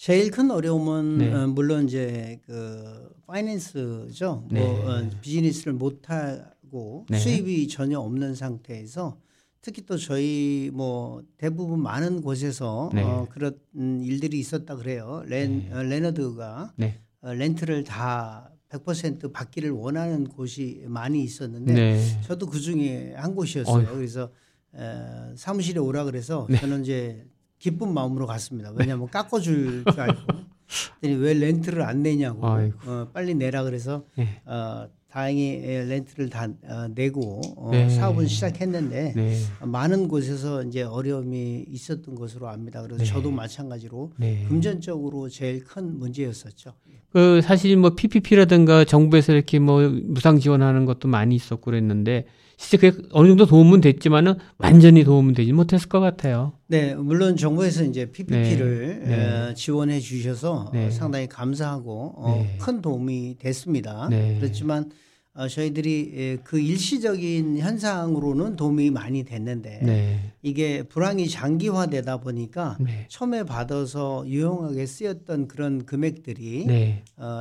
[0.02, 1.32] 제일 큰 어려움은 네.
[1.32, 4.48] 어, 물론 이제 그 파이낸스죠.
[4.50, 4.58] 네.
[4.60, 7.20] 뭐 어, 비즈니스를 못 하고 네.
[7.20, 9.16] 수입이 전혀 없는 상태에서
[9.60, 13.00] 특히 또 저희 뭐 대부분 많은 곳에서 네.
[13.04, 13.56] 어, 그런
[14.02, 15.22] 일들이 있었다 그래요.
[15.26, 16.98] 렌 어, 레너드가 네.
[17.20, 22.20] 어, 렌트를 다 100% 받기를 원하는 곳이 많이 있었는데 네.
[22.22, 23.86] 저도 그 중에 한 곳이었어요.
[23.86, 23.94] 어휴.
[23.98, 24.30] 그래서
[24.74, 26.58] 에, 사무실에 오라 그래서 네.
[26.58, 27.24] 저는 이제
[27.62, 28.72] 기쁜 마음으로 갔습니다.
[28.74, 30.20] 왜냐하면 깎아줄 줄 알고.
[31.02, 32.44] 왜 렌트를 안 내냐고.
[32.44, 34.40] 어, 빨리 내라 그래서 네.
[34.46, 37.88] 어, 다행히 에, 렌트를 다 어, 내고 어, 네.
[37.88, 39.38] 사업은 시작했는데 네.
[39.60, 42.82] 많은 곳에서 이제 어려움이 있었던 것으로 압니다.
[42.82, 44.44] 그래서 저도 마찬가지로 네.
[44.48, 46.72] 금전적으로 제일 큰 문제였었죠.
[47.12, 52.26] 그 사실 뭐 PPP라든가 정부에서 이렇게 뭐 무상 지원하는 것도 많이 있었고 그랬는데
[52.62, 56.52] 실제 그게 어느 정도 도움은 됐지만은 완전히 도움은 되지 못했을 것 같아요.
[56.68, 59.54] 네, 물론 정부에서 이제 PPP를 네.
[59.54, 60.86] 지원해 주셔서 네.
[60.86, 62.56] 어, 상당히 감사하고 어, 네.
[62.60, 64.08] 큰 도움이 됐습니다.
[64.08, 64.36] 네.
[64.38, 64.88] 그렇지만 어,
[65.48, 70.32] 저희들이 예, 그 일시적인 현상으로는 도움이 많이 됐는데 네.
[70.42, 73.06] 이게 불황이 장기화되다 보니까 네.
[73.08, 77.04] 처음에 받아서 유용하게 쓰였던 그런 금액들이 네.
[77.16, 77.40] 어,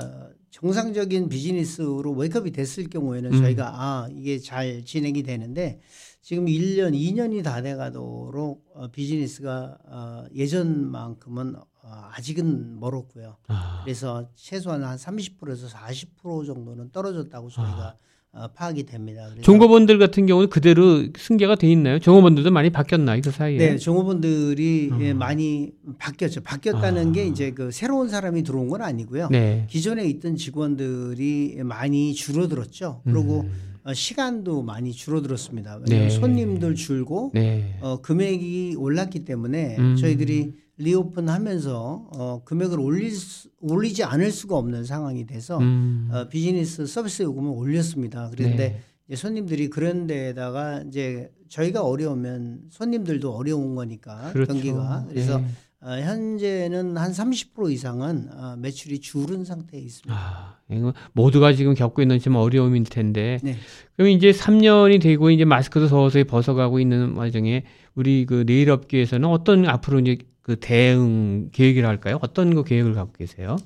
[0.52, 3.42] 정상적인 비즈니스로 웨이크업이 됐을 경우에는 음.
[3.42, 5.80] 저희가 아 이게 잘 진행이 되는데
[6.22, 13.38] 지금 1년, 2년이 다 돼가도록 어, 비즈니스가 어, 예전만큼은 어, 아직은 멀었고요.
[13.48, 13.82] 아.
[13.84, 17.96] 그래서 최소한 한 30%에서 40% 정도는 떨어졌다고 저희가
[18.34, 19.30] 어, 파악이 됩니다.
[19.42, 22.00] 종업원들 같은 경우는 그대로 승계가 돼 있나요?
[22.00, 23.20] 종업원들도 많이 바뀌었나요?
[23.22, 23.58] 그 사이에?
[23.58, 25.00] 네, 종업원들이 어.
[25.02, 26.42] 예, 많이 바뀌었죠.
[26.42, 27.12] 바뀌었다는 아.
[27.12, 29.28] 게 이제 그 새로운 사람이 들어온 건 아니고요.
[29.32, 29.68] 네.
[29.70, 33.02] 기존에 있던 직원들이 많이 줄어들었죠.
[33.04, 33.50] 그리고
[33.84, 35.78] 어, 시간도 많이 줄어들었습니다.
[35.78, 35.86] 음.
[35.86, 36.10] 네.
[36.10, 37.78] 손님들 줄고 네.
[37.82, 39.96] 어, 금액이 올랐기 때문에 음.
[39.98, 46.10] 저희들이 reopen 하면서 어, 금액을 올릴 수, 올리지 않을 수가 없는 상황이 돼서 음.
[46.12, 48.30] 어, 비즈니스 서비스 요금을 올렸습니다.
[48.32, 48.82] 그런데 네.
[49.08, 54.54] 이제 손님들이 그런 데다가 이제 저희가 어려우면 손님들도 어려운 거니까 그렇죠.
[54.54, 55.46] 경기가 그래서 네.
[55.84, 60.14] 어, 현재는 한 30% 이상은 어, 매출이 줄은 상태에 있습니다.
[60.16, 63.40] 아, 이거 모두가 지금 겪고 있는 좀 어려움일 텐데.
[63.42, 63.56] 네.
[63.96, 67.64] 그럼 이제 3년이 되고 이제 마스크도 서서히 벗어가고 있는 와중에
[67.96, 72.20] 우리 그 네일 업계에서는 어떤 앞으로 이제 그 대응 계획이라 할까요?
[72.22, 73.58] 어떤 그 계획을 갖고 계세요?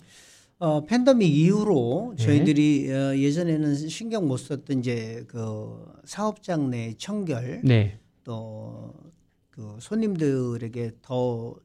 [0.60, 2.24] 어, 팬데믹 이후로 네.
[2.26, 8.00] 저희들이 어, 예전에는 신경 못 썼던 이제 그 사업장 내 청결 네.
[8.24, 11.56] 또그 손님들에게 더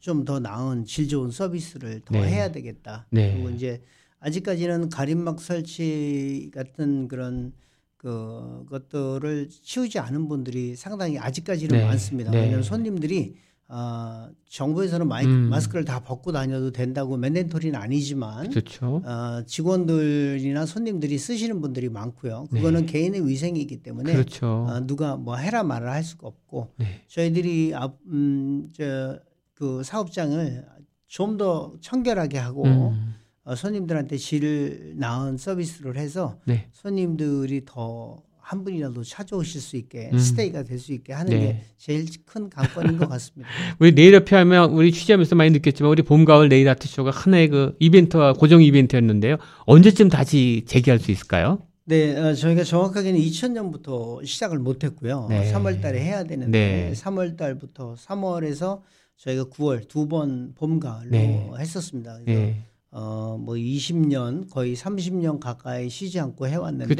[0.00, 2.28] 좀 더 나은 질 좋은 서비스를 더 네.
[2.28, 3.06] 해야 되겠다.
[3.10, 3.32] 네.
[3.34, 3.82] 그리고 이제
[4.20, 7.52] 아직까지는 가림막 설치 같은 그런
[7.96, 11.84] 그 것들을 치우지 않은 분들이 상당히 아직까지는 네.
[11.84, 12.30] 많습니다.
[12.30, 12.42] 네.
[12.42, 13.34] 왜냐하면 손님들이
[13.70, 15.50] 어, 정부에서는 마이, 음.
[15.50, 19.02] 마스크를 다 벗고 다녀도 된다고 mandatory는 아니지만 그렇죠.
[19.04, 22.46] 어, 직원들이나 손님들이 쓰시는 분들이 많고요.
[22.50, 24.16] 그거는 개인의 위생이기 때문에 네.
[24.16, 24.66] 그렇죠.
[24.68, 27.02] 어, 누가 뭐 해라 말을 할 수가 없고 네.
[27.08, 29.18] 저희들이 앞, 음, 저,
[29.54, 30.64] 그 사업장을
[31.08, 33.14] 좀 더 청결하게 하고 음.
[33.44, 36.68] 어, 손님들한테 질 나은 서비스를 해서 네.
[36.72, 40.18] 손님들이 더 한 분이라도 찾아오실 수 있게 음.
[40.18, 41.38] 스테이가 될 수 있게 하는 네.
[41.38, 43.46] 게 제일 큰 관건인 것 같습니다.
[43.78, 47.48] 우리 네일 업회 하면 우리 취재하면서 많이 느꼈지만 우리 봄 가을 네일 아트 쇼가 하나의
[47.48, 49.36] 그 이벤트와 고정 이벤트였는데요.
[49.66, 51.58] 언제쯤 다시 재개할 수 있을까요?
[51.84, 55.26] 네, 어, 저희가 정확하게는 2000년부터 시작을 못했고요.
[55.28, 55.52] 네.
[55.52, 56.92] 3월달에 해야 되는데 네.
[56.94, 58.80] 3월달부터 3월에서
[59.18, 61.50] 저희가 9월 두 번 봄 가을로 네.
[61.58, 62.18] 했었습니다.
[62.24, 62.64] 그래서 네.
[62.90, 66.94] 어, 뭐 20년 거의 30년 가까이 쉬지 않고 해왔는데.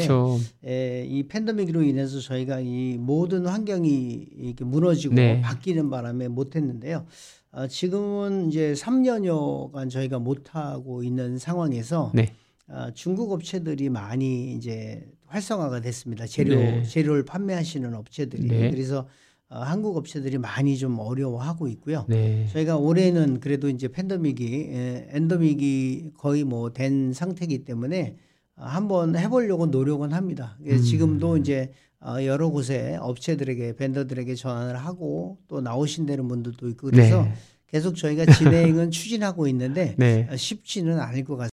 [0.64, 5.40] 에, 이 팬데믹으로 인해서 저희가 이 모든 환경이 이렇게 무너지고 네.
[5.40, 7.07] 바뀌는 바람에 못했는데요.
[7.53, 12.35] 어, 지금은 이제 3년여간 저희가 못하고 있는 상황에서 네.
[12.68, 16.27] 어, 중국 업체들이 많이 이제 활성화가 됐습니다.
[16.27, 16.83] 재료 네.
[16.83, 18.70] 재료를 판매하시는 업체들이 네.
[18.70, 19.07] 그래서
[19.50, 22.04] 어, 한국 업체들이 많이 좀 어려워하고 있고요.
[22.08, 22.46] 네.
[22.52, 28.16] 저희가 올해는 그래도 이제 팬데믹이 에, 엔데믹이 거의 뭐 된 상태이기 때문에
[28.56, 30.56] 어, 한번 해보려고 노력은 합니다.
[30.62, 30.84] 그래서 음.
[30.84, 37.32] 지금도 이제 어, 여러 곳에 업체들에게 vendor들에게 전화를 하고 또 나오신다는 분들도 있고 그래서 네.
[37.68, 40.28] 계속 저희가 진행은 추진하고 있는데 네.
[40.30, 41.58] 어, 쉽지는 않을 것 같습니다.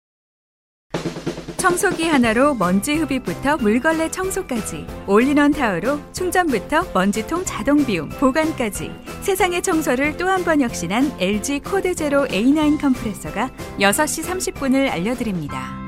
[1.61, 8.89] 청소기 하나로 먼지 흡입부터 물걸레 청소까지 올인원 타워로 충전부터 먼지통 자동 비움 보관까지
[9.21, 15.79] 세상의 청소를 또 한 번 혁신한 LG 코드 제로 A9 컴프레서가 6시 30분을 알려드립니다.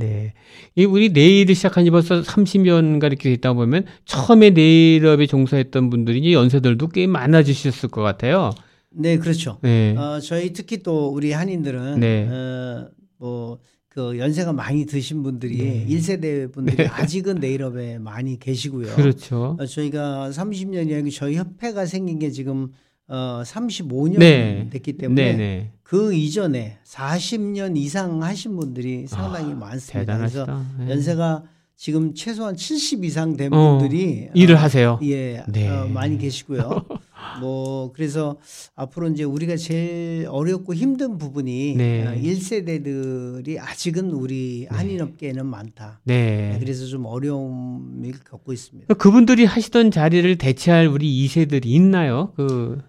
[0.00, 0.32] 네.
[0.74, 6.88] 이 우리 네일을 시작한 지 벌써 30년가 이렇게 있다 보면 처음에 네일업에 종사했던 분들이 연세들도
[6.88, 8.50] 꽤 많아지셨을 것 같아요.
[8.94, 9.58] 네, 그렇죠.
[9.62, 9.96] 네.
[9.96, 12.28] 어, 저희 특히 또 우리 한인들은 네.
[12.28, 13.58] 어, 뭐
[13.94, 15.84] 그 연세가 많이 드신 분들이 네.
[15.86, 18.94] 일 1세대 분들이 아직은 네일업에 많이 계시고요.
[18.94, 19.56] 그렇죠.
[19.60, 22.72] 어, 저희가 30년이 저희 협회가 생긴 게 지금
[23.06, 24.68] 어, 35년 네.
[24.70, 25.70] 됐기 때문에 네, 네.
[25.82, 30.16] 그 이전에 40년 이상 하신 분들이 상당히 많습니다.
[30.16, 30.84] 그래서 대단하시다.
[30.86, 30.90] 네.
[30.90, 31.42] 연세가
[31.76, 34.98] 지금 최소한 70 이상 된 어, 분들이 일을 어, 하세요.
[35.02, 35.68] 예, 네.
[35.68, 36.86] 어, 많이 계시고요.
[37.40, 38.38] 뭐 그래서
[38.74, 42.06] 앞으로 이제 우리가 제일 어렵고 힘든 부분이 네.
[42.06, 46.00] 어, 1세대들이 아직은 우리 한인업계에는 많다.
[46.04, 46.56] 네.
[46.60, 48.92] 그래서 좀 어려움을 겪고 있습니다.
[48.92, 52.32] 그 그분들이 하시던 자리를 대체할 우리 2세들이 있나요?
[52.36, 52.80] 그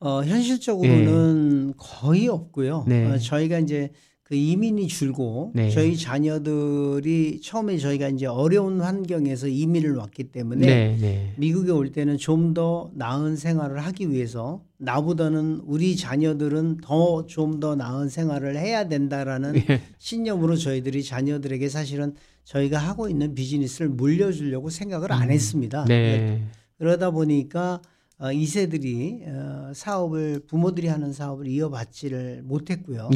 [0.00, 2.84] 어, 현실적으로는 거의 없고요.
[2.86, 3.06] 네.
[3.06, 3.90] 어, 저희가 이제
[4.24, 5.68] 그 이민이 줄고 네.
[5.68, 11.34] 저희 자녀들이 처음에 저희가 이제 어려운 환경에서 이민을 왔기 때문에 네, 네.
[11.36, 18.08] 미국에 올 때는 좀 더 나은 생활을 하기 위해서 나보다는 우리 자녀들은 더 좀더 나은
[18.08, 19.80] 생활을 해야 된다라는 예.
[19.98, 25.82] 신념으로 저희들이 자녀들에게 사실은 저희가 하고 있는 비즈니스를 물려주려고 생각을 안 했습니다.
[25.82, 25.88] 음.
[25.88, 26.42] 네.
[26.78, 27.80] 그러다 보니까
[28.18, 33.10] 어, 2세들이 어, 사업을 부모들이 하는 사업을 이어받지를 못했고요.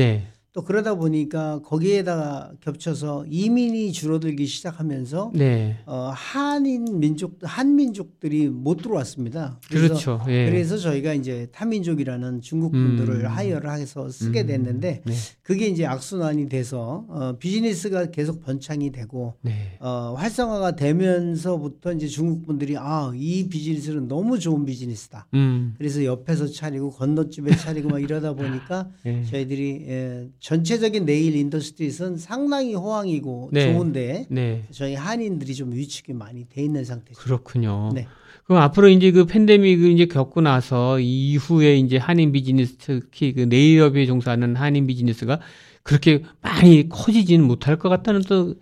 [0.48, 0.52] 네.
[0.52, 5.76] 또 그러다 보니까 거기에다가 겹쳐서 이민이 줄어들기 시작하면서 네.
[5.86, 9.60] 어, 한인 민족 한민족들이 못 들어왔습니다.
[9.68, 10.20] 그래서 그렇죠.
[10.28, 10.50] 예.
[10.50, 13.26] 그래서 저희가 이제 타민족이라는 중국 분들을 음.
[13.26, 15.14] hire를 해서 쓰게 됐는데 네.
[15.42, 19.76] 그게 이제 악순환이 돼서 어, 비즈니스가 계속 번창이 되고 네.
[19.80, 25.28] 어, 활성화가 되면서부터 이제 중국 분들이 아, 이 비즈니스는 너무 좋은 비즈니스다.
[25.34, 25.74] 음.
[25.76, 29.22] 그래서 옆에서 차리고 건너집에 차리고 막 이러다 보니까 예.
[29.24, 33.72] 저희들이 예, 전체적인 네일 industry는 상당히 호황이고 네.
[33.72, 34.64] 좋은데 네.
[34.70, 37.18] 저희 한인들이 좀 위축이 많이 돼 있는 상태죠.
[37.20, 37.90] 그렇군요.
[37.94, 38.06] 네.
[38.44, 44.06] 그럼 앞으로 이제 그 팬데믹을 이제 겪고 나서 이후에 이제 한인 비즈니스 특히 그 네일업에
[44.06, 45.40] 종사하는 한인 비즈니스가
[45.82, 48.54] 그렇게 많이 커지지는 못할 것 같다는 또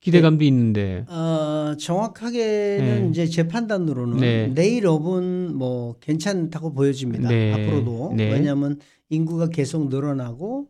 [0.00, 1.04] 기대감도 있는데.
[1.08, 3.08] 어, 정확하게는 네.
[3.10, 4.48] 이제 제 판단으로는 네.
[4.48, 7.28] 네일업은 뭐 괜찮다고 보여집니다.
[7.28, 7.52] 네.
[7.52, 8.32] 앞으로도 네.
[8.32, 10.66] 왜냐하면 인구가 계속 늘어나고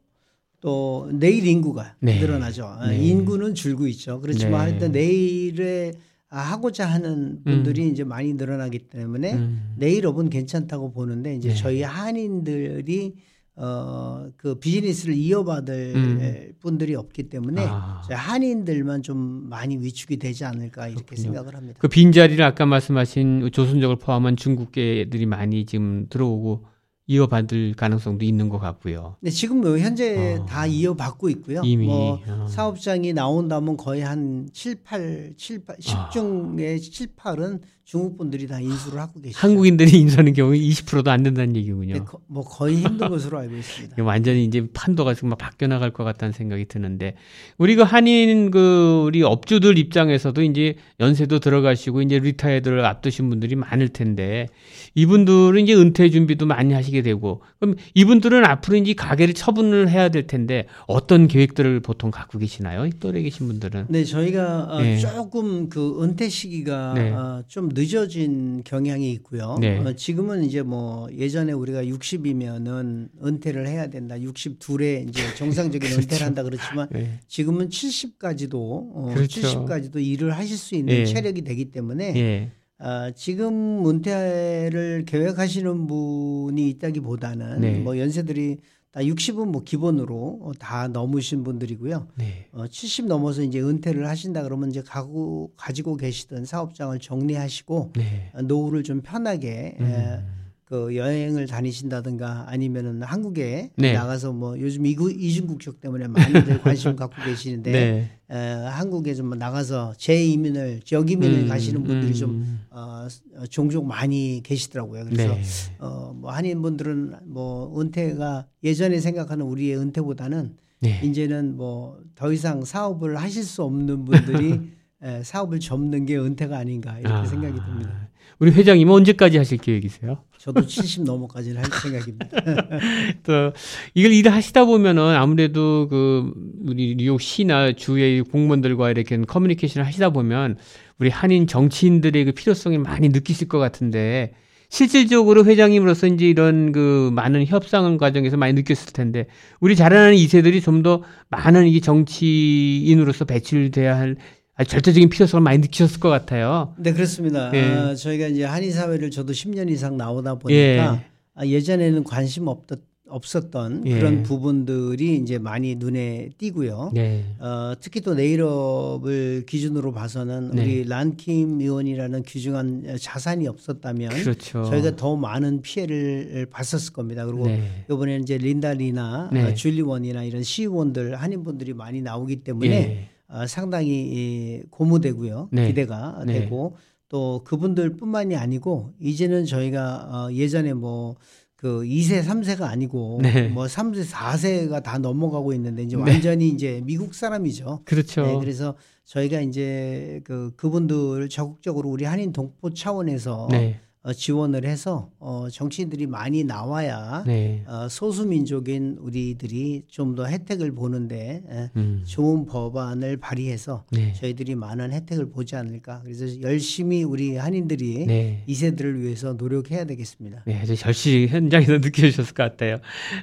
[0.63, 2.21] 또 네일 인구가 네.
[2.21, 2.65] 늘어나죠.
[2.65, 2.97] 아, 네.
[2.97, 4.21] 인구는 줄고 있죠.
[4.21, 4.89] 그렇지만 네.
[4.89, 5.93] 네일에
[6.31, 9.75] 아, 하고자 하는 분들이 이제 많이 늘어나기 때문에 음.
[9.77, 11.55] 네일업은 괜찮다고 보는데 이제 네.
[11.57, 13.15] 저희 한인들이
[13.57, 16.53] 어, 그 비즈니스를 이어받을 음.
[16.61, 18.01] 분들이 없기 때문에 아.
[18.09, 21.23] 한인들만 좀 많이 위축이 되지 않을까 이렇게 그렇군요.
[21.25, 21.79] 생각을 합니다.
[21.81, 26.72] 그 빈자리를 아까 말씀하신 조선족을 포함한 중국계들이 많이 지금 들어오고
[27.07, 29.17] 이어받을 가능성도 있는 것 같고요.
[29.21, 30.47] 근데 지금 뭐 현재 어.
[30.47, 31.61] 다 이어받고 있고요.
[31.65, 31.87] 이미.
[31.87, 32.47] 뭐 어.
[32.49, 36.11] 사업장이 나온다면 거의 한 7, 8, 7, 8, 10 아.
[36.11, 39.39] 중에 7, 8은 중국 분들이 다 인수를 하고 계시죠.
[39.39, 41.95] 한국인들이 인수하는 경우 20%도 안 된다는 얘기군요.
[41.95, 44.03] 네, 거- 뭐 거의 힘든 것으로 알고 있습니다.
[44.05, 47.17] 완전히 이제 판도가 막 바뀌어 나갈 것 같다는 생각이 드는데
[47.59, 53.89] 우리 그 한인 그 우리 업주들 입장에서도 이제 연세도 들어가시고 이제 retire를 앞두신 분들이 많을
[53.89, 54.47] 텐데
[54.95, 60.27] 이분들은 이제 은퇴 준비도 많이 하시게 되고 그럼 이분들은 앞으로 이제 가게를 처분을 해야 될
[60.27, 62.87] 텐데 어떤 계획들을 보통 갖고 계시나요?
[62.87, 64.99] 이 또래 계신 분들은 네, 저희가 어, 네.
[64.99, 67.11] 조금 그 은퇴 시기가 네.
[67.11, 69.57] 어, 좀 늦어진 경향이 있고요.
[69.61, 69.79] 네.
[69.79, 74.17] 어, 지금은 이제 뭐 예전에 우리가 60이면은 은퇴를 해야 된다.
[74.17, 77.21] 62에 이제 정상적인 은퇴를 한다 그렇지만 네.
[77.29, 79.41] 지금은 70까지도 어, 그렇죠.
[79.41, 81.05] 70까지도 일을 하실 수 있는 예.
[81.05, 82.51] 체력이 되기 때문에 예.
[82.79, 87.79] 아, 지금 은퇴를 계획하시는 분이 있다기보다는 네.
[87.79, 88.63] 뭐 연세들이 다
[89.01, 92.09] 60은 뭐 기본으로 어, 다 넘으신 분들이고요.
[92.17, 92.49] 네.
[92.53, 98.31] 어, 70 넘어서 이제 은퇴를 하신다 그러면 이제 가고 가지고 계시던 사업장을 정리하시고 네.
[98.35, 100.42] 어, 노후를 좀 편하게 에, 음.
[100.73, 103.93] 그 여행을 다니신다든가 아니면은 한국에 네.
[103.93, 108.11] 나가서 뭐 요즘 이구, 이중국적 때문에 많이들 관심 갖고 계시는데 네.
[108.31, 108.35] 에,
[108.69, 112.61] 한국에 좀 나가서 재이민을 지역이민을 음, 가시는 분들이 좀 음.
[112.71, 113.07] 어,
[113.37, 115.05] 어, 종종 많이 계시더라고요.
[115.05, 115.43] 그래서 네.
[115.79, 121.01] 어, 뭐 한인분들은 뭐 은퇴가 예전에 생각하는 우리의 은퇴보다는 네.
[121.05, 124.61] 이제는 뭐 더 이상 사업을 하실 수 없는 분들이
[125.03, 127.25] 에, 사업을 접는 게 은퇴가 아닌가 이렇게 아.
[127.27, 128.09] 생각이 듭니다.
[128.39, 130.19] 우리 회장님은 언제까지 하실 계획이세요?
[130.43, 132.27] 저도 70 넘어까지는 할 생각입니다.
[133.23, 133.53] 또
[133.95, 136.33] 이걸 일을 하시다 보면은 아무래도 그
[136.67, 140.57] 우리 뉴욕시나 주의 공무원들과 이렇게 커뮤니케이션을 하시다 보면
[140.99, 144.33] 우리 한인 정치인들의 그 필요성이 많이 느끼실 것 같은데
[144.69, 149.27] 실질적으로 회장님으로서 이제 이런 그 많은 협상 과정에서 많이 느꼈을 텐데
[149.61, 154.17] 우리 자라나는 이세들이 좀 더 많은 이 정치인으로서 배출돼야 할
[154.65, 156.75] 절대적인 필요성을 많이 느끼셨을 것 같아요.
[156.79, 157.51] 네 그렇습니다.
[157.55, 157.63] 예.
[157.63, 161.05] 아, 저희가 이제 한인 사회를 저도 10년 이상 나오다 보니까 예.
[161.35, 162.81] 아, 예전에는 관심 없던
[163.13, 163.99] 없었던 예.
[163.99, 166.93] 그런 부분들이 이제 많이 눈에 띄고요.
[166.95, 167.25] 네.
[167.39, 170.63] 어, 특히 또 네일업을 기준으로 봐서는 네.
[170.63, 174.65] 우리 란킴 의원이라는 귀중한 자산이 없었다면 그렇죠.
[174.65, 177.27] 저희가 더 많은 피해를 봤었을 겁니다.
[177.27, 177.85] 그리고 네.
[177.91, 179.45] 이번에는 이제 린다 리나, 네.
[179.45, 183.09] 어, 줄리원이나 이런 시의원들 한인분들이 많이 나오기 때문에 예.
[183.33, 185.49] 어, 상당히 이 고무되고요.
[185.51, 185.69] 네.
[185.69, 186.41] 기대가 네.
[186.41, 186.77] 되고
[187.09, 193.49] 또 그분들뿐만이 아니고 이제는 저희가 어, 예전에 뭐그 2세, 3세가 아니고 네.
[193.49, 196.03] 뭐 3세, 4세가 다 넘어가고 있는데 이제 네.
[196.03, 197.81] 완전히 이제 미국 사람이죠.
[197.85, 198.23] 그렇죠.
[198.23, 198.75] 네, 그래서
[199.07, 203.81] 저희가 이제 그 그분들 적극적으로 우리 한인 동포 차원에서 네.
[204.05, 207.63] 어, 지원을 해서 어, 정치인들이 많이 나와야 네.
[207.67, 212.03] 어, 소수민족인 우리들이 좀 더 혜택을 보는데 에, 음.
[212.05, 214.13] 좋은 법안을 발의해서 네.
[214.13, 216.03] 저희들이 많은 혜택을 보지 않을까.
[216.05, 218.43] 그래서 열심히 우리 한인들이 네.
[218.47, 220.43] 이 세들을 위해서 노력해야 되겠습니다.
[220.47, 222.79] 네, 아주 절실히 현장에서 느껴지셨을 것 같아요.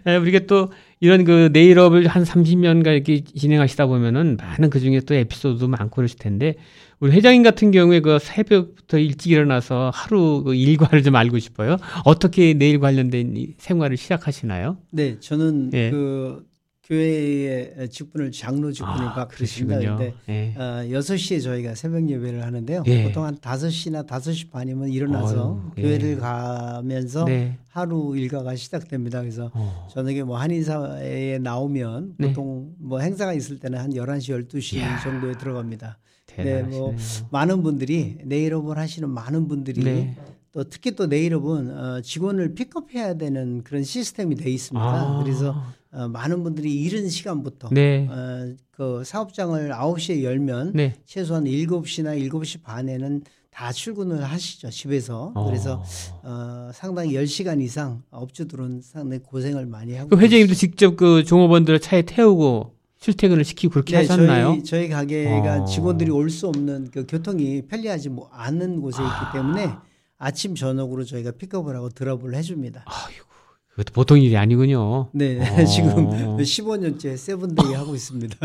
[0.07, 5.13] 에, 우리가 또 이런 그 네일업을 한 30년간 이렇게 진행하시다 보면은 많은 그 중에 또
[5.13, 6.55] 에피소드도 많고 그러실 텐데
[6.99, 11.77] 우리 회장님 같은 경우에 그 새벽부터 일찍 일어나서 하루 그 일과를 좀 알고 싶어요.
[12.03, 14.77] 어떻게 네일 관련된 이 생활을 시작하시나요?
[14.91, 15.91] 네, 저는 예.
[15.91, 16.45] 그
[16.83, 19.77] 교회의 직분을 장로 직분을 아, 받고 있습니다.
[19.79, 19.97] 그러시군요.
[19.97, 20.53] 근데 예.
[20.57, 22.83] 어, 6시에 저희가 새벽 예배를 하는데요.
[22.87, 23.03] 예.
[23.03, 25.81] 보통 한 5시나 5시 반이면 일어나서 어휴, 예.
[25.83, 27.57] 교회를 가면서 네.
[27.69, 29.21] 하루 일과가 시작됩니다.
[29.21, 29.87] 그래서 어.
[29.93, 32.27] 저녁에 뭐 한인사회에 나오면 네.
[32.27, 34.99] 보통 뭐 행사가 있을 때는 한 11시, 12시 이야.
[34.99, 35.97] 정도에 들어갑니다.
[36.37, 36.81] 네, 대단하시네요.
[36.81, 36.95] 뭐
[37.31, 40.15] 많은 분들이 네일업을 하시는 많은 분들이 네.
[40.51, 44.85] 또 특히 또 네일업은 어, 직원을 픽업해야 되는 그런 시스템이 돼 있습니다.
[44.85, 45.21] 아.
[45.23, 48.07] 그래서 어, 많은 분들이 이른 시간부터 네.
[48.09, 50.95] 어, 그 사업장을 9시에 열면 네.
[51.05, 55.83] 최소한 7시나 7시 반에는 다 출근을 하시죠 집에서 그래서
[56.23, 62.03] 어, 상당히 10시간 이상 업주들은 상당히 고생을 많이 하고 그 회장님도 직접 그 종업원들을 차에
[62.03, 64.49] 태우고 출퇴근을 시키고 그렇게 네, 하셨나요?
[64.57, 65.65] 저희, 저희 가게가 어.
[65.65, 69.69] 직원들이 올 수 없는 그 교통이 편리하지 뭐 않은 곳에 있기 때문에
[70.17, 72.83] 아침 저녁으로 저희가 픽업을 하고 drop을 해줍니다.
[72.85, 73.25] 아이고,
[73.69, 75.09] 그것도 보통 일이 아니군요.
[75.13, 75.63] 네, 어.
[75.65, 78.35] 지금 15년째 seven day 하고 있습니다.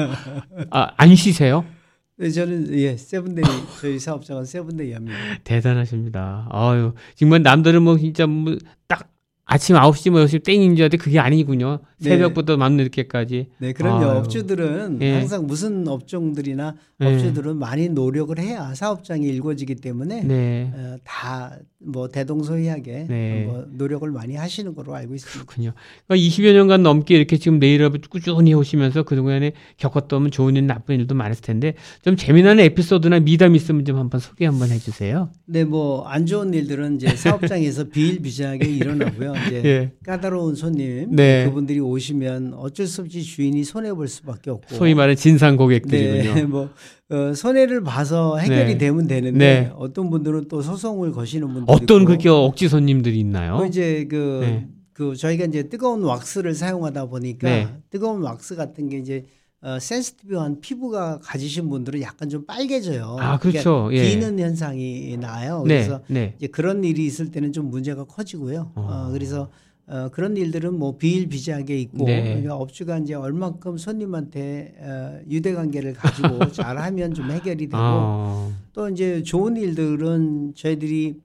[0.71, 1.65] 아, 안 쉬세요?
[2.17, 3.45] 네, 저는 예 seven day
[3.81, 5.17] 저희 사업장은 seven day 합니다.
[5.43, 6.47] 대단하십니다.
[6.53, 9.09] 아유, 정말 남들은 뭐 진짜 뭐 딱
[9.47, 11.81] 아침 9시 뭐 10시 땡인 줄 알았는데 그게 아니군요.
[12.05, 12.11] 네.
[12.11, 13.49] 새벽부터 밤 늦게까지.
[13.59, 14.05] 네, 그럼요.
[14.11, 14.19] 아유.
[14.19, 15.13] 업주들은 예.
[15.15, 17.07] 항상 무슨 업종들이나 예.
[17.07, 20.73] 업주들은 많이 노력을 해야 사업장이 일궈지기 때문에 네.
[20.75, 23.45] 어, 다뭐 대동소이하게 네.
[23.47, 25.45] 뭐 노력을 많이 하시는 걸로 알고 있습니다.
[25.45, 25.73] 그렇군요.
[26.07, 31.15] 그러니까 20여 년간 넘게 이렇게 지금 네일업을 꾸준히 오시면서 그동안에 겪었던 좋은 일, 나쁜 일도
[31.15, 35.31] 많았을 텐데 좀 재미나는 에피소드나 미담 있으면 좀 한번 소개 한번 해주세요.
[35.47, 39.33] 네, 뭐 안 좋은 일들은 이제 사업장에서 비일비재하게 일어나고요.
[39.47, 39.93] 이제 예.
[40.05, 41.45] 까다로운 손님 네.
[41.45, 46.35] 그분들이 오 시면 어쩔 수 없이 주인이 손해 볼 수밖에 없고 소위 말하는 진상 고객들이군요.
[46.35, 46.71] 네, 뭐
[47.11, 48.79] 어, 손해를 봐서 해결이 네.
[48.79, 49.73] 되면 되는데 네.
[49.77, 53.59] 어떤 분들은 또 소송을 거시는 분들 어떤 그렇게 억지 손님들이 있나요?
[53.59, 54.69] 또 이제 그, 네.
[54.93, 57.69] 그 저희가 이제 뜨거운 왁스를 사용하다 보니까 네.
[57.91, 59.25] 뜨거운 왁스 같은 게 이제
[59.65, 63.17] 어, 센시티브한 피부가 가지신 분들은 약간 좀 빨개져요.
[63.19, 63.85] 아, 그렇죠.
[63.85, 64.11] 그러니까 예.
[64.11, 65.65] 디는 현상이 나요.
[65.67, 66.35] 네, 그래서 네.
[66.37, 68.73] 이제 그런 일이 있을 때는 좀 문제가 커지고요.
[68.75, 69.11] 어, 어.
[69.11, 69.49] 그래서
[69.87, 72.22] 어, 그런 일들은 뭐 비일비재하게 있고 네.
[72.22, 78.89] 그러니까 업주가 이제 얼만큼 손님한테 어, 유대 관계를 가지고 잘하면 좀 해결이 되고 아, 또
[78.89, 81.16] 이제 좋은 일들은 저희들이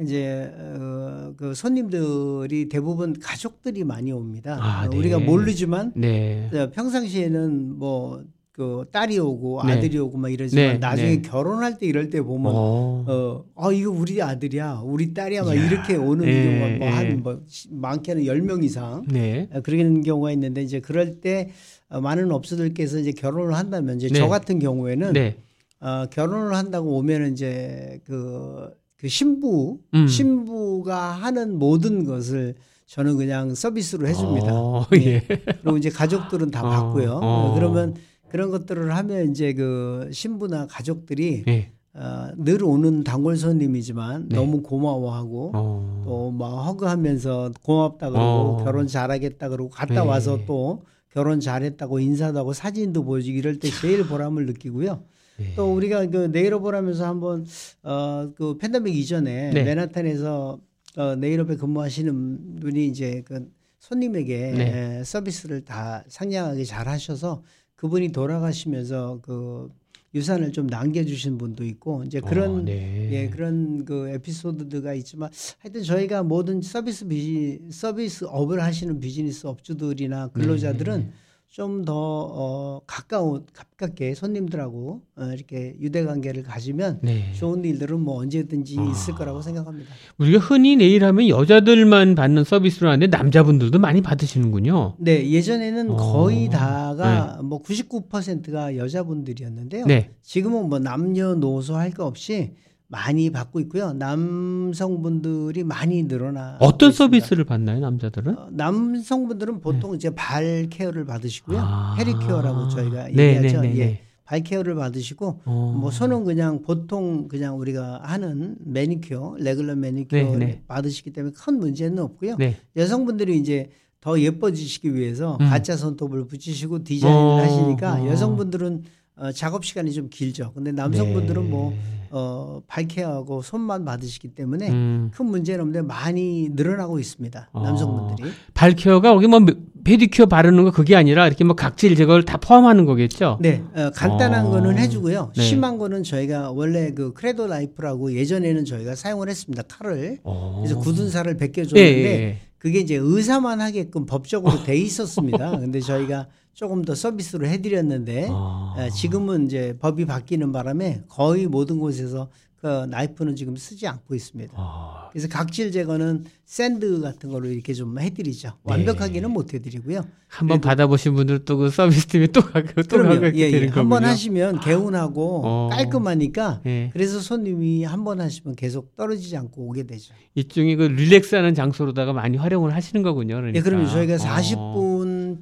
[0.00, 4.58] 이제 어, 그 손님들이 대부분 가족들이 많이 옵니다.
[4.60, 4.96] 아, 어, 네.
[4.96, 6.48] 우리가 모르지만 네.
[6.54, 8.22] 어, 평상시에는 뭐
[8.56, 9.72] 그 딸이 오고 네.
[9.74, 11.22] 아들이 오고 막 이러지만 네, 나중에 네.
[11.22, 13.04] 결혼할 때 이럴 때 보면 어.
[13.06, 15.66] 어, 어 이거 우리 아들이야, 우리 딸이야, 막 이야.
[15.66, 16.76] 이렇게 오는 예, 경우가 예.
[16.78, 19.46] 뭐한뭐 많게는 10명 이상 네.
[19.52, 21.50] 어, 그런 경우가 있는데 이제 그럴 때
[21.90, 24.18] 어, 많은 업소들께서 이제 결혼을 한다면 이제 네.
[24.18, 25.36] 저 같은 경우에는 네.
[25.80, 30.08] 어, 결혼을 한다고 오면은 이제 그, 그 신부 음.
[30.08, 32.54] 신부가 하는 모든 것을
[32.86, 34.48] 저는 그냥 서비스로 해줍니다.
[34.50, 35.26] 어, 예.
[35.28, 35.44] 예.
[35.44, 37.20] 그리고 이제 가족들은 다 어, 받고요.
[37.22, 37.50] 어.
[37.50, 37.96] 어, 그러면
[38.36, 41.70] 그런 것들을 하면 이제 그 신부나 가족들이 예.
[41.94, 44.36] 어, 늘 오는 단골 손님이지만 네.
[44.36, 46.02] 너무 고마워하고 어.
[46.04, 48.56] 또막 허그하면서 고맙다 그러고 어.
[48.62, 50.00] 결혼 잘하겠다 그러고 갔다 네.
[50.00, 50.82] 와서 또
[51.14, 55.02] 결혼 잘했다고 인사도 하고 사진도 보여주고 이럴 때 제일 보람을 느끼고요.
[55.38, 55.54] 네.
[55.56, 56.30] 또 우리가 그
[56.74, 57.46] 하면서 한번
[57.82, 59.62] 어그 팬데믹 이전에 네.
[59.62, 60.60] 맨하탄에서
[60.98, 64.98] 어 네일업에 근무하시는 분이 이제 그 손님에게 네.
[64.98, 67.42] 에, 서비스를 다 상냥하게 잘 하셔서
[67.76, 69.70] 그분이 돌아가시면서 그
[70.14, 73.10] 유산을 좀 남겨주신 분도 있고 이제 그런 어, 네.
[73.12, 80.28] 예, 그런 그 에피소드가 있지만 하여튼 저희가 모든 서비스 비즈 서비스 업을 하시는 비즈니스 업주들이나
[80.28, 81.12] 근로자들은 네.
[81.56, 87.32] 좀더 어, 가까운 가깝게 손님들하고 어, 이렇게 유대 관계를 가지면 네.
[87.32, 88.90] 좋은 일들은 뭐 언제든지 아.
[88.90, 89.90] 있을 거라고 생각합니다.
[90.18, 94.96] 우리가 흔히 네일하면 여자들만 받는 서비스로 하는데 남자분들도 많이 받으시는군요.
[94.98, 95.96] 네, 예전에는 어.
[95.96, 99.86] 거의 다가 뭐 99%가 여자분들이었는데요.
[99.86, 100.10] 네.
[100.20, 102.52] 지금은 뭐 남녀노소 할 거 없이
[102.88, 103.92] 많이 받고 있고요.
[103.92, 106.56] 남성분들이 많이 늘어나.
[106.60, 108.38] 어떤 서비스를 받나요, 남자들은?
[108.38, 111.58] 어, 남성분들은 보통 이제 발 케어를 받으시고요.
[111.60, 111.94] 아.
[111.98, 113.60] pedi care라고 저희가 네, 얘기하죠.
[113.62, 113.84] 네, 네, 예.
[113.86, 114.00] 네.
[114.24, 115.76] 발 케어를 받으시고 어.
[115.78, 120.62] 뭐 손은 그냥 보통 그냥 우리가 하는 매니큐어, regular 매니큐어 네, 네.
[120.66, 122.36] 받으시기 때문에 큰 문제는 없고요.
[122.36, 122.56] 네.
[122.76, 123.70] 여성분들이 이제
[124.00, 125.48] 더 예뻐지시기 위해서 음.
[125.48, 128.06] 가짜 손톱을 붙이시고 디자인을 어, 하시니까 어.
[128.08, 128.82] 여성분들은
[129.16, 130.52] 어, 작업 시간이 좀 길죠.
[130.54, 131.48] 근데 남성분들은 네.
[131.48, 131.72] 뭐
[132.10, 135.10] 어, 발케어하고 손만 받으시기 때문에 음.
[135.14, 137.50] 큰 문제는 없는데 많이 늘어나고 있습니다.
[137.52, 137.62] 어.
[137.62, 138.30] 남성분들이.
[138.54, 139.40] 발케어가 여기 뭐
[139.84, 143.38] 페디큐어 바르는 거 그게 아니라 이렇게 뭐 각질 제거를 다 포함하는 거겠죠?
[143.40, 144.50] 네, 어, 간단한 어.
[144.50, 145.32] 거는 해주고요.
[145.36, 145.42] 네.
[145.42, 149.62] 심한 거는 저희가 원래 그 Credo 나이프라고 예전에는 저희가 사용을 했습니다.
[149.68, 150.18] 칼을.
[150.24, 150.62] 어.
[150.64, 152.38] 그래서 굳은 살을 예, 벗겨줬는데 예, 예.
[152.58, 155.52] 그게 이제 의사만 하게끔 법적으로 돼 있었습니다.
[155.58, 156.26] 근데 저희가
[156.56, 158.74] 조금 더 서비스로 해드렸는데 아.
[158.78, 162.30] 에, 지금은 이제 법이 바뀌는 바람에 거의 모든 곳에서
[162.62, 164.54] 그 나이프는 지금 쓰지 않고 있습니다.
[164.56, 165.10] 아.
[165.12, 168.48] 그래서 각질 제거는 sand 같은 걸로 이렇게 좀 해드리죠.
[168.48, 168.72] 네.
[168.72, 170.00] 완벽하게는 못 해드리고요.
[170.28, 173.50] 한번 받아보신 분들 또 그 서비스 팀이 또 가고 또 그러면 가고 예, 예.
[173.50, 174.06] 되는 한번 거군요.
[174.08, 175.68] 하시면 개운하고 어.
[175.70, 176.90] 깔끔하니까 예.
[176.92, 180.14] 그래서 손님이 한 번 하시면 계속 떨어지지 않고 오게 되죠.
[180.34, 183.36] 이쪽이 그 relax하는 장소로다가 많이 활용을 하시는 거군요.
[183.36, 183.58] 그러니까.
[183.58, 184.16] 예, 그러면 저희가 어.
[184.18, 184.95] 40분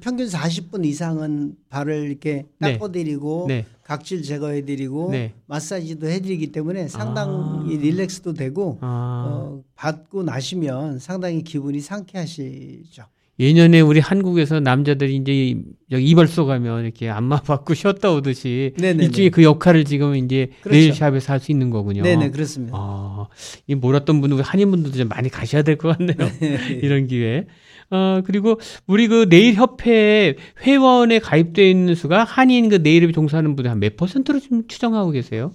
[0.05, 2.73] 평균 40분 이상은 발을 이렇게 네.
[2.77, 3.65] 닦아드리고 네.
[3.83, 5.33] 각질 제거해드리고 네.
[5.47, 7.79] 마사지도 해드리기 때문에 상당히 아.
[7.81, 9.25] relax도 되고 아.
[9.27, 13.03] 어, 받고 나시면 상당히 기분이 상쾌하시죠.
[13.39, 15.59] 예년에 우리 한국에서 남자들이 이제
[15.91, 19.05] 여기 이발소 가면 이렇게 안마 받고 쉬었다 오듯이 네네네.
[19.05, 20.77] 일종의 그 역할을 지금 이제 그렇죠.
[20.77, 22.03] 네일샵에서 할 수 있는 거군요.
[22.03, 22.77] 네네 그렇습니다.
[22.77, 23.27] 아,
[23.65, 26.15] 이 몰랐던 분들, 한인 분들도 좀 많이 가셔야 될 것 같네요.
[26.83, 27.47] 이런 기회.
[27.91, 33.69] 어, 그리고 우리 그 네일 협회 회원에 가입되어 있는 수가 한인 그 네일에 종사하는 분들
[33.71, 35.51] 한 몇 퍼센트로 지금 추정하고 계세요?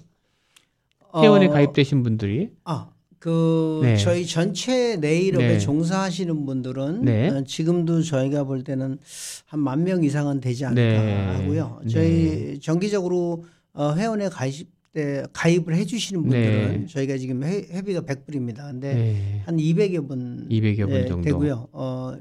[1.16, 2.50] 회원에 어, 가입되신 분들이?
[2.64, 3.96] 아, 그 네.
[3.96, 5.58] 저희 전체 네일업에 네.
[5.58, 7.28] 종사하시는 분들은 네.
[7.30, 8.98] 어, 지금도 저희가 볼 때는
[9.46, 11.26] 한 만 명 이상은 되지 않을까 네.
[11.34, 11.80] 하고요.
[11.90, 16.86] 저희 정기적으로 어, 회원에 가입 때 가입을 해주시는 분들은 네.
[16.86, 18.70] 저희가 지금 회, 회비가 100불입니다.
[18.70, 19.42] 근데 네.
[19.46, 21.22] 한 200여 분 200여 분 네, 정도.
[21.22, 21.68] 되고요.
[21.72, 22.16] 어,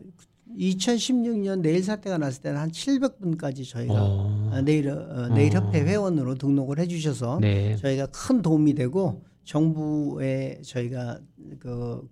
[0.58, 4.50] 2016년 네일 사태가 났을 때는 한 700분까지 저희가 어.
[4.52, 5.62] 어, 네일 어, 네일 어.
[5.62, 7.76] 협회 회원으로 등록을 해주셔서 네.
[7.78, 11.20] 저희가 큰 도움이 되고 정부에 저희가
[11.60, 12.08] 그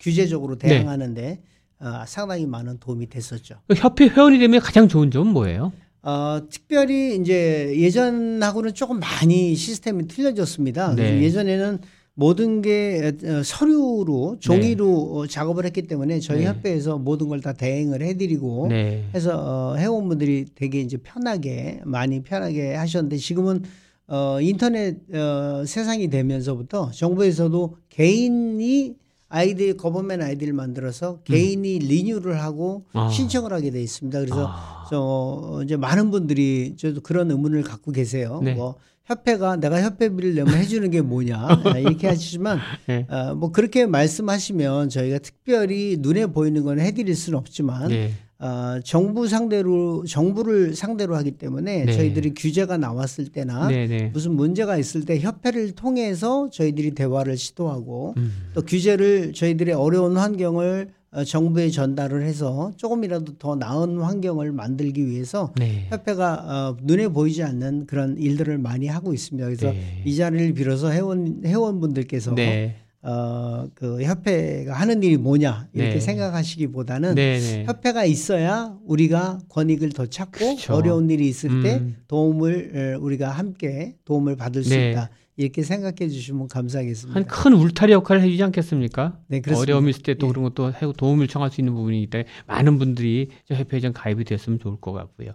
[0.00, 0.68] 규제적으로 네.
[0.68, 1.42] 대응하는데
[1.80, 3.60] 어, 상당히 많은 도움이 됐었죠.
[3.68, 5.72] 그 협회 회원이 되면 가장 좋은 점은 뭐예요?
[6.02, 10.94] 어, 특별히 이제 예전하고는 조금 많이 시스템이 틀려졌습니다.
[10.94, 11.22] 네.
[11.22, 11.78] 예전에는
[12.14, 16.46] 모든 게 어, 서류로 종이로 어, 작업을 했기 때문에 저희 네.
[16.46, 19.04] 협회에서 모든 걸 다 대행을 해드리고 네.
[19.14, 23.62] 해서 어, 회원분들이 되게 이제 편하게 많이 편하게 하셨는데 지금은
[24.08, 28.94] 어, 인터넷 어, 세상이 되면서부터 정부에서도 개인이
[29.28, 32.98] 아이디 government 아이디를 만들어서 개인이 renew를 하고 음.
[32.98, 33.08] 아.
[33.10, 34.20] 신청을 하게 돼 있습니다.
[34.20, 34.86] 그래서 아.
[34.90, 38.40] 저 이제 많은 분들이 저도 그런 의문을 갖고 계세요.
[38.42, 38.54] 네.
[38.54, 43.06] 뭐 협회가 내가 협회비를 내면 해주는 게 뭐냐 아, 이렇게 하시지만 네.
[43.08, 48.12] 어, 뭐 그렇게 말씀하시면 저희가 특별히 눈에 보이는 건 해드릴 수는 없지만 네.
[48.40, 51.92] 어, 정부 상대로 정부를 상대로 하기 때문에 네.
[51.92, 54.10] 저희들이 규제가 나왔을 때나 네네.
[54.12, 58.32] 무슨 문제가 있을 때 협회를 통해서 저희들이 대화를 시도하고 음.
[58.54, 65.52] 또 규제를 저희들의 어려운 환경을 어, 정부에 전달을 해서 조금이라도 더 나은 환경을 만들기 위해서
[65.56, 65.86] 네.
[65.88, 69.46] 협회가 어, 눈에 보이지 않는 그런 일들을 많이 하고 있습니다.
[69.46, 70.02] 그래서 네.
[70.04, 72.76] 이 자리를 빌어서 회원 회원분들께서 네.
[73.02, 76.00] 어, 그 협회가 하는 일이 뭐냐 이렇게 네.
[76.00, 77.64] 생각하시기보다는 네네.
[77.66, 80.74] 협회가 있어야 우리가 권익을 더 찾고 그렇죠.
[80.74, 81.96] 어려운 일이 있을 때 음.
[82.08, 84.90] 도움을 에, 우리가 함께 도움을 받을 수 네.
[84.90, 87.14] 있다 이렇게 생각해 주시면 감사하겠습니다.
[87.20, 89.20] 한 큰 울타리 역할을 해주지 않겠습니까?
[89.28, 89.70] 네, 그렇습니다.
[89.72, 90.30] 어려움이 있을 때또 예.
[90.32, 94.24] 그런 것도 해- 도움을 청할 수 있는 부분이기 때문에 많은 분들이 저 협회에 좀 가입이
[94.24, 95.30] 됐으면 좋을 것 같고요.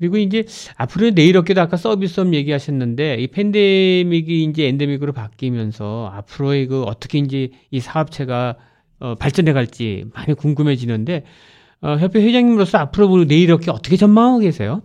[0.00, 0.46] 그리고 이제
[0.76, 7.50] 앞으로 내일 어깨도 아까 서비스업 얘기하셨는데 이 팬데믹이 이제 엔데믹으로 바뀌면서 앞으로의 그 어떻게 이제
[7.70, 8.56] 이 사업체가
[9.00, 11.24] 어, 발전해 갈지 많이 궁금해지는데
[11.82, 14.82] 어, 협회 회장님으로서 앞으로 내일 어깨 어떻게 전망하고 계세요?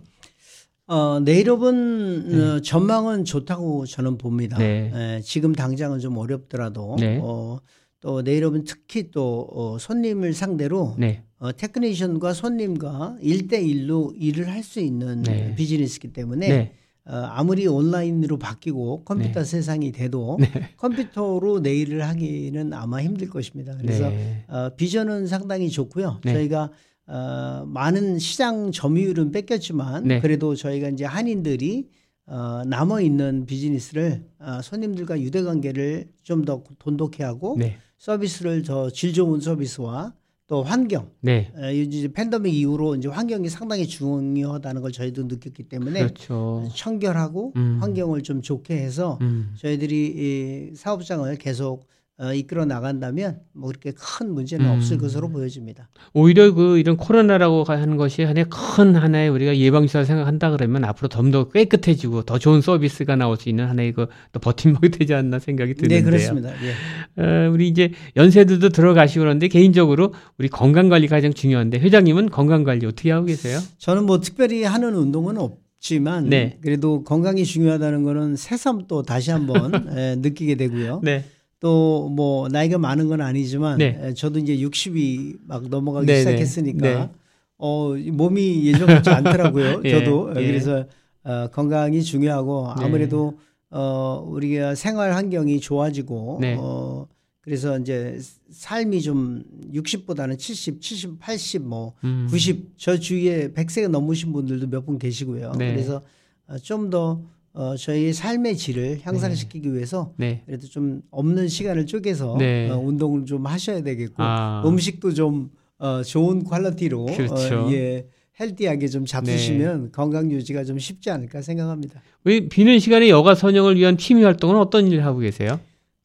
[0.86, 4.58] 어, 내일업은 어, 전망은 좋다고 저는 봅니다.
[4.58, 4.92] 네.
[4.94, 7.18] 에, 지금 당장은 좀 어렵더라도 네.
[7.22, 7.58] 어,
[8.00, 14.80] 또 내일업은 특히 또 어, 손님을 상대로 네, 어, 테크니션과 손님과 일대일로 일을 할 수
[14.80, 15.54] 있는 네.
[15.56, 16.72] 비즈니스이기 때문에 네,
[17.06, 20.38] 어, 아무리 온라인으로 바뀌고 컴퓨터 세상이 돼도
[20.76, 23.76] 컴퓨터로 내일을 하기는 아마 힘들 것입니다.
[23.80, 24.44] 그래서 네.
[24.48, 26.20] 어, 비전은 상당히 좋고요.
[26.24, 26.32] 네.
[26.34, 26.70] 저희가
[27.08, 30.20] 어, 많은 시장 점유율은 뺏겼지만 네.
[30.20, 31.88] 그래도 저희가 이제 한인들이
[32.26, 39.12] 어, 남아 있는 비즈니스를 어, 손님들과 유대 관계를 좀 더 돈독해 하고 네, 서비스를 더질
[39.12, 40.14] 좋은 서비스와
[40.46, 46.04] 또 환경 네, 어, 이제 팬데믹 이후로 이제 환경이 상당히 중요하다는 걸 저희도 느꼈기 때문에
[46.04, 46.68] 그렇죠.
[46.76, 47.78] 청결하고 음.
[47.80, 49.52] 환경을 좀 좋게 해서 음.
[49.58, 51.88] 저희들이 이 사업장을 계속
[52.18, 54.70] 어, 이끌어 나간다면 뭐 그렇게 큰 문제는 음.
[54.72, 55.88] 없을 것으로 보여집니다.
[56.14, 61.48] 오히려 그 이런 코로나라고 하는 것이 하나의 큰 하나의 우리가 예방주사 생각한다 그러면 앞으로 좀더
[61.50, 65.98] 깨끗해지고 더 좋은 서비스가 나올 수 있는 하나의 그 또 버팀목이 되지 않나 생각이 드는데요.
[65.98, 66.50] 네, 그렇습니다.
[66.64, 67.22] 예.
[67.22, 72.86] 어, 우리 이제 연세들도 들어가시고 그러는데 개인적으로 우리 건강 관리 가장 중요한데 회장님은 건강 관리
[72.86, 73.58] 어떻게 하고 계세요?
[73.78, 76.58] 저는 뭐 특별히 하는 운동은 없 지만 네.
[76.62, 81.00] 그래도 건강이 중요하다는 거는 새삼 또 다시 한번 에, 느끼게 되고요.
[81.04, 81.24] 네.
[81.60, 83.98] 또 뭐 나이가 많은 건 아니지만 네.
[84.00, 86.18] 에, 저도 이제 60이 막 넘어가기 네, 네.
[86.20, 87.10] 시작했으니까 네.
[87.58, 89.80] 어, 이 몸이 예전 같지 않더라고요.
[89.84, 90.46] 예, 저도 예.
[90.46, 90.84] 그래서
[91.24, 92.84] 어, 건강이 중요하고 네.
[92.84, 93.38] 아무래도
[93.70, 96.56] 어, 우리가 생활 환경이 좋아지고 네.
[96.58, 97.06] 어,
[97.40, 98.18] 그래서 이제
[98.50, 99.42] 삶이 좀
[99.72, 102.26] 60보다는 70, 70, 80, 뭐 음.
[102.30, 105.52] 90, 저 주위에 100세가 넘으신 분들도 몇 분 계시고요.
[105.58, 105.72] 네.
[105.72, 106.02] 그래서
[106.48, 107.22] 어, 좀더
[107.56, 110.42] 어, 저희 삶의 질을 향상시키기 위해서 네.
[110.44, 112.68] 그래도 좀 없는 시간을 쪼개서 네.
[112.68, 114.62] 어, 운동을 좀 하셔야 되겠고 아.
[114.66, 117.66] 음식도 좀 어, 좋은 퀄리티로 그렇죠.
[117.66, 118.06] 어, 예,
[118.38, 122.02] 헬디하게 좀 잡수시면 건강 유지가 좀 쉽지 않을까 생각합니다.
[122.24, 125.58] 우리 비는 시간에 여가 선영을 위한 취미 활동은 어떤 일을 하고 계세요?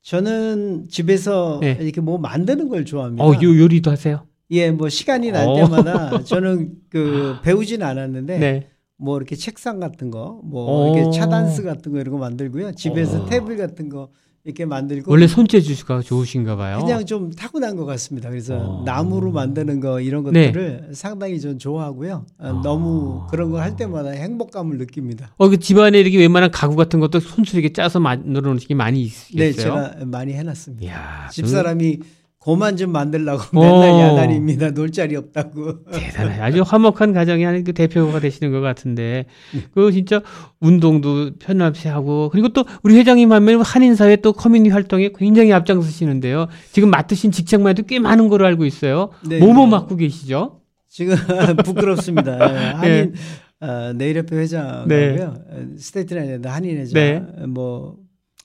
[0.04, 1.78] 저는 집에서 네.
[1.82, 3.26] 이렇게 뭐 만드는 걸 좋아합니다.
[3.26, 4.26] 어, 요, 요리도 하세요?
[4.52, 5.56] 예, 뭐 시간이 날 어.
[5.56, 8.68] 때마다 저는 그 배우진 않았는데 네.
[9.02, 10.96] 뭐 이렇게 책상 같은 거, 뭐 오.
[10.96, 12.74] 이렇게 차단스 같은 거 이런 거 만들고요.
[12.74, 13.26] 집에서 오.
[13.26, 14.10] 테이블 같은 거
[14.44, 16.80] 이렇게 만들고 원래 손재주가 좋으신가 봐요.
[16.80, 18.30] 그냥 좀 타고난 것 같습니다.
[18.30, 18.84] 그래서 어.
[18.86, 20.48] 나무로 만드는 거 이런 네.
[20.48, 22.26] 것들을 상당히 좀 좋아하고요.
[22.38, 22.62] 어, 아.
[22.64, 25.34] 너무 그런 거할 때마다 행복감을 느낍니다.
[25.38, 29.02] 어, 그 집안에 이렇게 웬만한 가구 같은 것도 손수 이렇게 짜서 만들어 놓은 게 많이
[29.02, 29.36] 있겠어요?
[29.36, 30.86] 네, 제가 많이 해놨습니다.
[30.86, 32.00] 이야, 집사람이
[32.42, 33.62] 고만 좀 만들라고 오.
[33.62, 34.72] 맨날 야단입니다.
[34.72, 35.84] 놀 자리 없다고.
[35.86, 36.40] 그 대단해.
[36.42, 39.62] 아주 화목한 가정의 한 그 대표가 되시는 것 같은데, 네.
[39.76, 40.24] 그 진짜
[40.60, 46.48] 운동도 편합시 하고, 그리고 또 우리 회장님 하면 한인 사회 또 커뮤니티 활동에 굉장히 앞장서시는데요.
[46.72, 49.10] 지금 맡으신 직책만 해도 꽤 많은 걸로 알고 있어요.
[49.28, 49.72] 네, 뭐뭐 네.
[49.72, 50.62] 맡고 계시죠?
[50.90, 51.16] 지금
[51.64, 52.40] 부끄럽습니다.
[52.40, 53.14] 예, 한인
[53.60, 54.88] 어, 네일협회 회장하고요.
[54.88, 55.22] 네.
[55.22, 55.36] 어,
[55.78, 57.24] 스태튼 아일랜드 한인 회장 네.
[57.44, 57.98] 어, 뭐,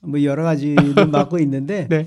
[0.03, 1.95] 뭐 여러 가지를 맡고 있는데 네.
[1.97, 2.05] 에,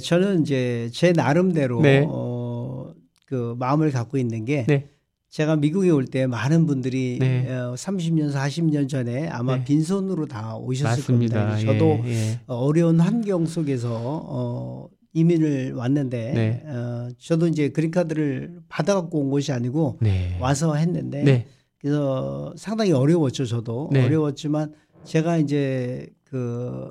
[0.00, 2.04] 저는 이제 제 나름대로 네.
[2.08, 2.92] 어,
[3.26, 4.88] 그 마음을 갖고 있는 게 네.
[5.28, 7.46] 제가 미국에 올 때 많은 분들이 네.
[7.52, 9.64] 어, 30년, 40년 전에 아마 네.
[9.64, 11.40] 빈손으로 다 오셨을 맞습니다.
[11.46, 11.56] 겁니다.
[11.62, 12.40] 그래서 저도 예, 예.
[12.46, 13.90] 어, 어려운 환경 속에서
[14.24, 16.62] 어, 이민을 왔는데 네.
[16.66, 20.36] 어, 저도 이제 green card를 받아갖고 온 것이 아니고 네.
[20.40, 21.46] 와서 했는데 네.
[21.80, 24.04] 그래서 상당히 어려웠죠 저도 네.
[24.04, 24.72] 어려웠지만
[25.04, 26.90] 제가 이제 그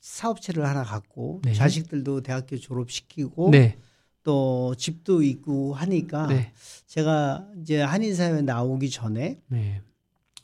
[0.00, 1.52] 사업체를 하나 갖고 네.
[1.52, 3.78] 자식들도 대학교 졸업시키고 네.
[4.22, 6.52] 또 집도 있고 하니까 네.
[6.86, 9.82] 제가 이제 한인 사회에 나오기 전에 네.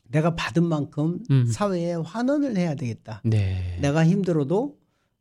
[0.09, 1.47] 내가 받은 만큼 음.
[1.47, 3.21] 사회에 환원을 해야 되겠다.
[3.25, 3.79] 네.
[3.81, 4.77] 내가 힘들어도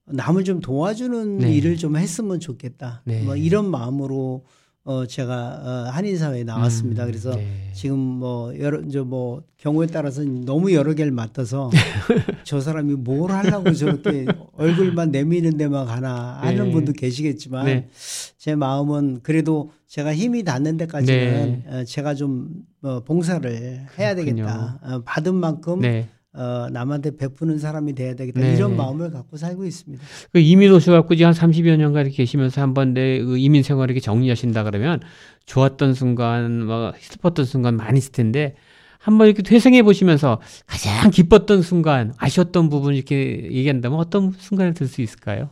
[0.06, 1.54] 남을 좀 도와주는 네.
[1.56, 3.02] 일을 좀 했으면 좋겠다.
[3.06, 3.24] 네.
[3.24, 4.46] 뭐 이런 마음으로
[4.88, 5.34] 어 제가
[5.64, 7.06] 어 한인 사회에 나왔습니다.
[7.06, 7.72] 음, 그래서 네.
[7.74, 11.72] 지금 뭐 여러 이제 뭐 경우에 따라서 너무 여러 개를 맡아서
[12.46, 16.72] 저 사람이 뭘 하려고 저렇게 얼굴만 내미는 데만 가나 하는 네.
[16.72, 17.90] 분도 계시겠지만 네.
[18.38, 22.50] 제 마음은 그래도 제가 힘이 닿는 데까지는 어, 제가 좀
[22.84, 23.50] 어, 봉사를
[23.98, 24.22] 해야 네.
[24.24, 24.46] 그렇군요.
[24.46, 24.80] 되겠다.
[24.84, 26.10] 어, 받은 만큼 네.
[26.38, 28.40] 어, 남한테 베푸는 사람이 돼야 되겠다.
[28.42, 28.56] 네.
[28.56, 30.04] 이런 마음을 갖고 살고 있습니다.
[30.32, 34.04] 그 이민 오셔 갖고 지금 한 30여 년간 이렇게 계시면서 한번 내그 이민 생활을 이렇게
[34.04, 35.00] 정리하신다 그러면
[35.46, 38.56] 좋았던 순간, 뭐 슬펐던 순간 많이 있을 텐데
[39.00, 45.02] 한번 이렇게 회생해 보시면서 가장 기뻤던 순간, 아쉬웠던 부분 이렇게 얘기한다면 어떤 순간을 들 수
[45.02, 45.50] 있을까요?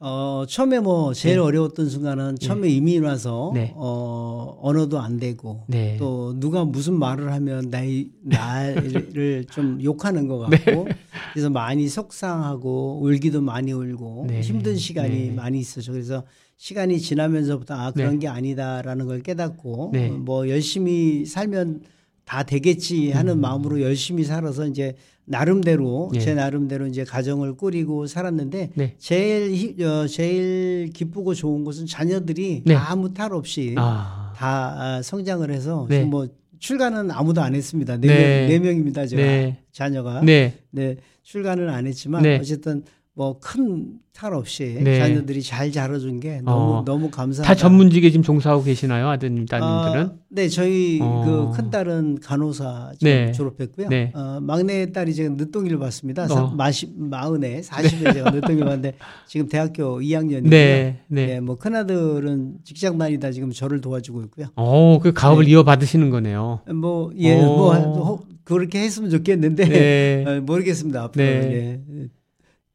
[0.00, 3.72] 어, 처음에 뭐 제일 어려웠던 순간은 처음에 이민 와서 네.
[3.76, 5.96] 어, 언어도 안 되고 네.
[5.98, 10.58] 또 누가 무슨 말을 하면 나이 나를 좀 욕하는 것 네.
[10.58, 10.88] 같고
[11.32, 14.40] 그래서 많이 속상하고 울기도 많이 울고 네.
[14.40, 15.30] 힘든 시간이 네.
[15.30, 15.92] 많이 있었죠.
[15.92, 16.24] 그래서
[16.56, 18.18] 시간이 지나면서부터 아 그런 네.
[18.20, 20.10] 게 아니다라는 걸 깨닫고 네.
[20.10, 21.82] 어, 뭐 열심히 살면
[22.24, 26.12] 다 되겠지 하는 마음으로 열심히 살아서 이제 나름대로 음.
[26.12, 26.20] 네.
[26.20, 28.94] 제 나름대로 이제 가정을 꾸리고 살았는데 네.
[28.98, 32.74] 제일 히- 어, 제일 기쁘고 좋은 것은 자녀들이 네.
[32.74, 34.32] 아무 탈 없이 아.
[34.36, 35.96] 다 아, 성장을 해서 네.
[35.96, 36.26] 지금 뭐
[36.58, 37.96] 출가는 아무도 안 했습니다.
[37.98, 38.48] 네, 네.
[38.48, 39.06] 명, 네 명입니다.
[39.06, 39.58] 제가 네.
[39.72, 40.58] 자녀가 네.
[40.70, 40.96] 네.
[41.22, 42.38] 출가는 안 했지만 네.
[42.38, 42.84] 어쨌든
[43.14, 44.98] 뭐 큰 탈 없이 네.
[45.00, 46.84] 자녀들이 잘 자라준 게 너무 어.
[46.84, 47.48] 너무 감사하다.
[47.52, 49.08] 다 전문직에 지금 종사하고 계시나요?
[49.08, 50.06] 아드님, 따님들은?
[50.06, 51.50] 아, 네, 저희 어.
[51.52, 53.32] 그큰 딸은 간호사 네.
[53.32, 53.88] 졸업했고요.
[53.88, 54.12] 네.
[54.14, 56.28] 어, 막내 딸이 지금 늦동이를 봤습니다.
[56.28, 56.50] 사, 어.
[56.54, 58.94] 마시, 마흔에 40에 제가 늦동이를 봤는데
[59.26, 60.48] 지금 대학교 2학년이고요.
[60.48, 61.00] 네.
[61.08, 61.26] 네.
[61.26, 64.46] 네, 뭐 큰 아들은 직장 다니다 지금 저를 도와주고 있고요.
[64.56, 65.50] 오, 그 가업을 네.
[65.50, 66.60] 이어받으시는 거네요.
[66.72, 67.46] 뭐 예, 오.
[67.46, 70.24] 뭐 호- 그렇게 했으면 좋겠는데 네.
[70.38, 71.02] 어, 모르겠습니다.
[71.02, 71.80] 앞으로 네.
[71.90, 72.06] 예.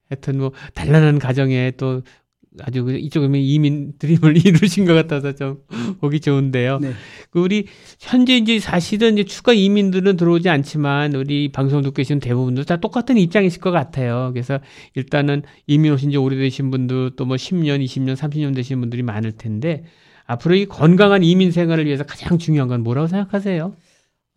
[0.09, 2.01] 하여튼 뭐 단란한 가정에 또
[2.61, 5.59] 아주 그 이쪽에 이민 드림을 이루신 것 같아서 좀
[6.01, 6.79] 보기 좋은데요.
[6.79, 6.93] 네.
[7.29, 7.65] 그 우리
[7.99, 13.17] 현재 이제 사실은 이제 추가 이민들은 들어오지 않지만 우리 방송 듣고 계시는 대부분도 다 똑같은
[13.17, 14.31] 입장이실 것 같아요.
[14.33, 14.59] 그래서
[14.95, 19.83] 일단은 이민 오신 지 오래되신 분도 또뭐 10년, 20년, 30년 되신 분들이 많을 텐데
[20.25, 23.75] 앞으로 이 건강한 이민 생활을 위해서 가장 중요한 건 뭐라고 생각하세요?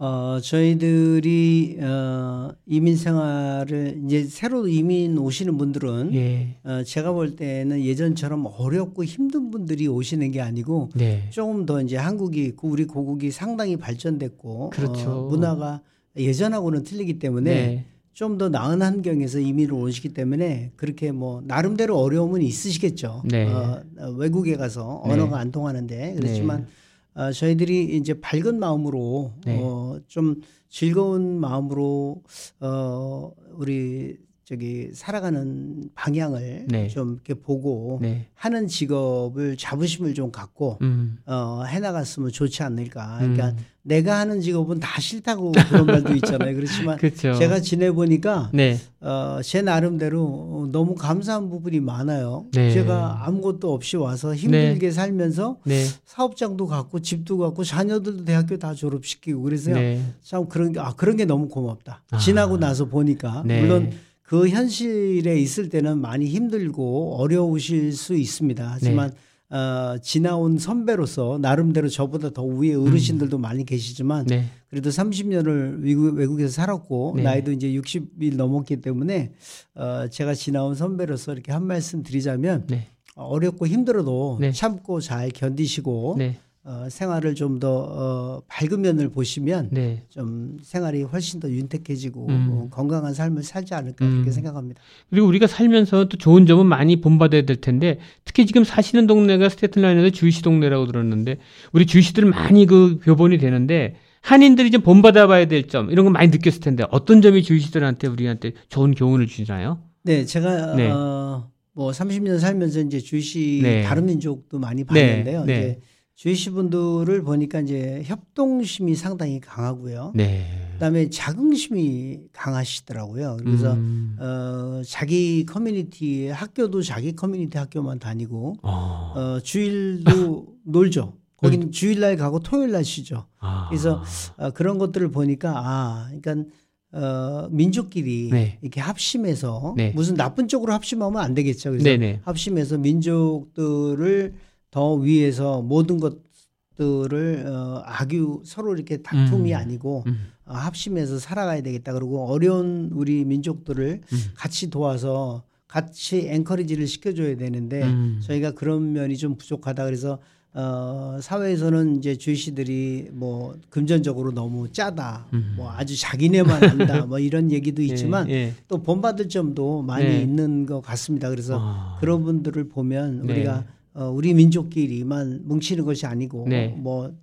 [0.05, 6.57] 어, 저희들이 어, 이민 생활을 이제 새로 이민 오시는 분들은 예.
[6.65, 11.29] 어, 제가 볼 때는 예전처럼 어렵고 힘든 분들이 오시는 게 아니고 네.
[11.31, 15.09] 조금 더 이제 한국이 그 우리 고국이 상당히 발전됐고 그렇죠.
[15.09, 15.83] 어, 문화가
[16.17, 17.85] 예전하고는 틀리기 때문에 네.
[18.13, 23.23] 좀더 나은 환경에서 이민을 오시기 때문에 그렇게 뭐 나름대로 어려움은 있으시겠죠.
[23.25, 23.47] 네.
[23.47, 25.13] 어, 어, 외국에 가서 네.
[25.13, 26.67] 언어가 안 통하는데 그렇지만
[27.15, 29.59] 어, 저희들이 이제 밝은 마음으로 네.
[29.61, 32.23] 어, 좀 즐거운 마음으로
[32.61, 36.89] 어, 우리 저기 살아가는 방향을 네.
[36.89, 38.27] 좀 이렇게 보고 네.
[38.35, 41.19] 하는 직업을 자부심을 좀 갖고 음.
[41.27, 43.19] 어, 해나갔으면 좋지 않을까.
[43.21, 43.57] 그러니까 음.
[43.83, 46.57] 내가 하는 직업은 다 싫다고 그런 말도 있잖아요.
[46.57, 47.35] 그렇지만 그렇죠.
[47.35, 48.79] 제가 지내보니까 네.
[49.01, 52.47] 어, 제 나름대로 너무 감사한 부분이 많아요.
[52.53, 52.73] 네.
[52.73, 55.85] 제가 아무것도 없이 와서 힘들게 살면서 네.
[56.05, 59.77] 사업장도 갖고 집도 갖고 자녀들도 대학교 다 졸업시키고 그래서요.
[59.77, 60.03] 네.
[60.21, 62.03] 참 그런 게, 아, 그런 게 너무 고맙다.
[62.11, 62.19] 아.
[62.19, 63.61] 지나고 나서 보니까 네.
[63.61, 63.93] 물론
[64.33, 68.67] 그 현실에 있을 때는 많이 힘들고 어려우실 수 있습니다.
[68.67, 69.13] 하지만
[69.51, 69.55] 네.
[69.55, 74.47] 어, 지나온 선배로서 나름대로 저보다 더 위에 어르신들도 많이 계시지만 네.
[74.71, 77.25] 그래도 30년을 외국, 외국에서 살았고 네.
[77.25, 79.33] 나이도 이제 60이 넘었기 때문에
[79.75, 82.87] 어, 제가 지나온 선배로서 이렇게 한 말씀 드리자면 네.
[83.15, 84.51] 어렵고 힘들어도 네.
[84.53, 86.39] 참고 잘 견디시고 네.
[86.65, 90.05] 어, 생활을 좀더 어, 밝은 면을 보시면 네.
[90.09, 92.49] 좀 생활이 훨씬 더 윤택해지고 음.
[92.51, 94.11] 어, 건강한 삶을 살지 않을까 음.
[94.13, 94.81] 그렇게 생각합니다.
[95.11, 100.11] 그리고 우리가 살면서 또 좋은 점은 많이 본받아야 될 텐데 특히 지금 사시는 동네가 스테틀라인에서
[100.11, 101.39] 주이시 동네라고 들었는데
[101.73, 106.29] 우리 주이시들 많이 그 교본이 되는데 한인들이 좀 본받아 봐야 될 점 이런 거 많이
[106.29, 109.81] 느꼈을 텐데 어떤 점이 주이시들한테 우리한테 좋은 교훈을 주나요?
[110.05, 110.91] 네, 제가 네.
[110.91, 113.83] 어, 뭐 30년 살면서 이제 주이시 네.
[113.83, 115.45] 다른 민족도 많이 네, 봤는데요.
[115.45, 115.53] 네.
[115.55, 115.81] 이제
[116.23, 120.13] 주이시 분들을 보니까 이제 협동심이 상당히 강하고요.
[120.15, 120.47] 네.
[120.75, 123.39] 그다음에 자긍심이 강하시더라고요.
[123.41, 124.17] 그래서 음.
[124.21, 129.13] 어, 자기 커뮤니티 학교도 자기 커뮤니티 학교만 다니고 어.
[129.17, 131.15] 어, 주일도 놀죠.
[131.39, 133.27] 거기는 주일날 가고 토요일날 쉬죠.
[133.41, 133.67] 아.
[133.69, 134.01] 그래서
[134.37, 136.49] 어, 그런 것들을 보니까 아, 그러니까
[136.93, 138.59] 어, 민족끼리 네.
[138.63, 139.91] 이렇게 합심해서 네.
[139.97, 141.71] 무슨 나쁜 쪽으로 합심하면 안 되겠죠.
[141.71, 142.21] 그래서 네네.
[142.23, 144.35] 합심해서 민족들을
[144.73, 149.57] 더 위해서 모든 것들을 어, 악유 서로 이렇게 다툼이 음.
[149.57, 150.33] 아니고 음.
[150.47, 151.93] 어, 합심해서 살아가야 되겠다.
[151.93, 154.19] 그리고 어려운 우리 민족들을 음.
[154.35, 158.21] 같이 도와서 같이 encourage를 시켜줘야 되는데 음.
[158.23, 159.85] 저희가 그런 면이 좀 부족하다.
[159.85, 160.19] 그래서
[160.55, 165.55] 어, 사회에서는 이제 주희씨들이 뭐 금전적으로 너무 짜다, 음.
[165.57, 168.55] 뭐 아주 자기네만 한다, 뭐 이런 얘기도 있지만 예, 예.
[168.69, 170.23] 또 본받을 점도 많이 네.
[170.23, 171.31] 있는 것 같습니다.
[171.31, 171.97] 그래서 아.
[172.01, 173.33] 그런 분들을 보면 네.
[173.33, 173.65] 우리가
[173.95, 176.69] 어, 우리 민족끼리만 뭉치는 것이 아니고 네.
[176.79, 177.15] 뭐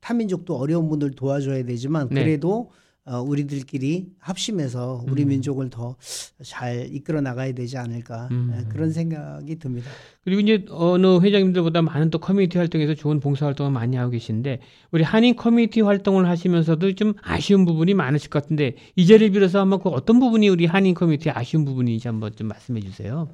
[0.00, 2.22] 타민족도 어려운 분들 도와줘야 되지만 네.
[2.22, 2.70] 그래도
[3.04, 5.28] 어, 우리들끼리 합심해서 우리 음.
[5.28, 5.96] 민족을 더
[6.44, 8.54] 잘 이끌어 나가야 되지 않을까 음.
[8.54, 9.90] 예, 그런 생각이 듭니다.
[10.22, 14.60] 그리고 이제 어느 회장님들보다 많은 또 커뮤니티 활동에서 좋은 봉사 활동을 많이 하고 계신데
[14.92, 19.80] 우리 한인 커뮤니티 활동을 하시면서도 좀 아쉬운 부분이 많으실 것 같은데 이 자리를 빌어서 한번
[19.80, 23.28] 그 어떤 부분이 우리 한인 커뮤니티 아쉬운 부분인지 한번 좀 말씀해 주세요.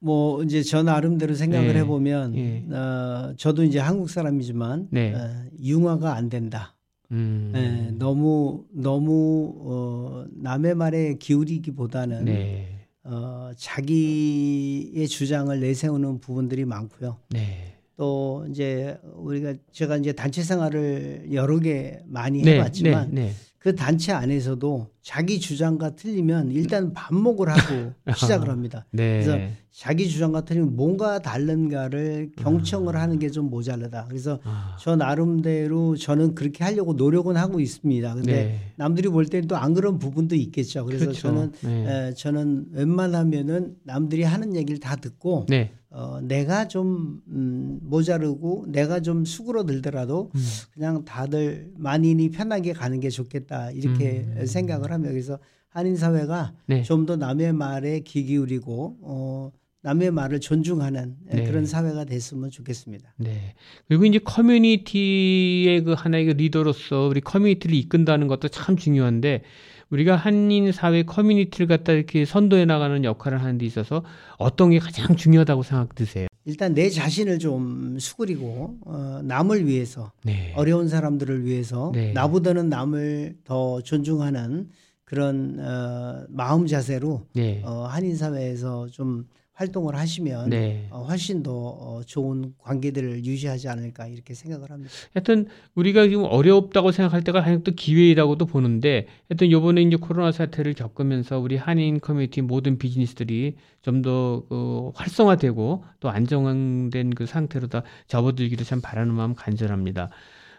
[0.00, 1.80] 뭐 이제 저 나름대로 생각을 네.
[1.80, 2.64] 해보면 예.
[2.74, 5.14] 어, 저도 이제 한국 사람이지만 네.
[5.14, 6.74] 어, 융화가 안 된다.
[7.12, 7.52] 음.
[7.54, 12.68] 예, 너무 너무 어, 남의 말에 기울이기보다는 네.
[13.04, 17.18] 어, 자기의 주장을 내세우는 부분들이 많고요.
[17.30, 17.74] 네.
[17.96, 22.54] 또 이제 우리가 제가 이제 단체 생활을 여러 개 많이 네.
[22.56, 23.26] 해봤지만 네.
[23.26, 23.32] 네.
[23.66, 28.86] 그 단체 안에서도 자기 주장과 틀리면 일단 반목을 하고 시작을 합니다.
[28.92, 29.24] 네.
[29.24, 29.36] 그래서
[29.72, 34.04] 자기 주장과 틀리면 뭔가 다른가를 경청을 하는 게 좀 모자르다.
[34.08, 34.76] 그래서 아.
[34.78, 38.14] 저 나름대로 저는 그렇게 하려고 노력은 하고 있습니다.
[38.14, 38.60] 근데 네.
[38.76, 40.84] 남들이 볼 때는 또 안 그런 부분도 있겠죠.
[40.84, 41.20] 그래서 그렇죠.
[41.22, 42.08] 저는 네.
[42.10, 45.72] 에, 저는 웬만하면은 남들이 하는 얘기를 다 듣고 네.
[45.96, 50.40] 어, 내가 좀 음, 모자르고 내가 좀 수그러들더라도 음.
[50.74, 55.38] 그냥 다들 만인이 편하게 가는 게 좋겠다 이렇게 생각을 하며 그래서
[55.70, 56.62] 한인 사회가 음.
[56.66, 56.82] 네.
[56.82, 61.44] 좀더 남의 말에 귀 기울이고 어, 남의 말을 존중하는 에, 네.
[61.44, 63.14] 그런 사회가 됐으면 좋겠습니다.
[63.16, 63.54] 네.
[63.88, 69.44] 그리고 이제 커뮤니티의 그 하나의 그 리더로서 우리 커뮤니티를 이끈다는 것도 참 중요한데
[69.90, 74.02] 우리가 한인 사회 커뮤니티를 갖다 이렇게 선도해 나가는 역할을 하는 데 있어서
[74.38, 76.26] 어떤 게 가장 중요하다고 생각 드세요?
[76.44, 80.52] 일단 내 자신을 좀 수그리고 어, 남을 위해서 네.
[80.56, 82.12] 어려운 사람들을 위해서 네.
[82.12, 84.68] 나보다는 남을 더 존중하는
[85.04, 87.62] 그런 어, 마음 자세로 네.
[87.64, 89.26] 어, 한인 사회에서 좀
[89.56, 90.86] 활동을 하시면 네.
[90.90, 94.92] 어, 훨씬 더 어, 좋은 관계들을 유지하지 않을까 이렇게 생각을 합니다.
[95.14, 100.74] 하여튼 우리가 지금 어렵다고 생각할 때가 하여튼 또 기회라고도 보는데 하여튼 요번에 이제 코로나 사태를
[100.74, 108.82] 겪으면서 우리 한인 커뮤니티 모든 비즈니스들이 좀더그 활성화되고 또 안정된 그 상태로 다 접어들기를 참
[108.82, 110.10] 바라는 마음 간절합니다.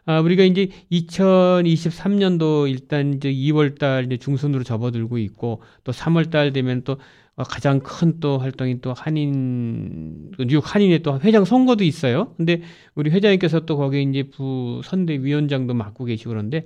[0.09, 6.53] 아, 우리가 이제 2023년도 일단 이제 2월 달 이제 중순으로 접어들고 있고 또 3월 달
[6.53, 6.97] 되면 또 어,
[7.43, 12.33] 가장 큰 또 활동이 또 한인 그 뉴욕 한인의 또 회장 선거도 있어요.
[12.37, 12.61] 근데
[12.95, 16.65] 우리 회장님께서 또 거기에 이제 부 선대위원장도 맡고 계시고 그런데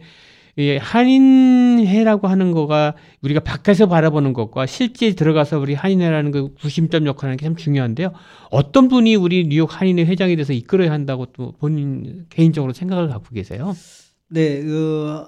[0.57, 7.29] 이 한인회라고 하는 거가 우리가 밖에서 바라보는 것과 실제 들어가서 우리 한인회라는 그 구심점 역할을
[7.31, 8.11] 하는 게 참 중요한데요.
[8.51, 13.73] 어떤 분이 우리 뉴욕 한인회 회장이 돼서 이끌어야 한다고 또 본인 개인적으로 생각을 갖고 계세요?
[14.31, 15.25] 네, 그,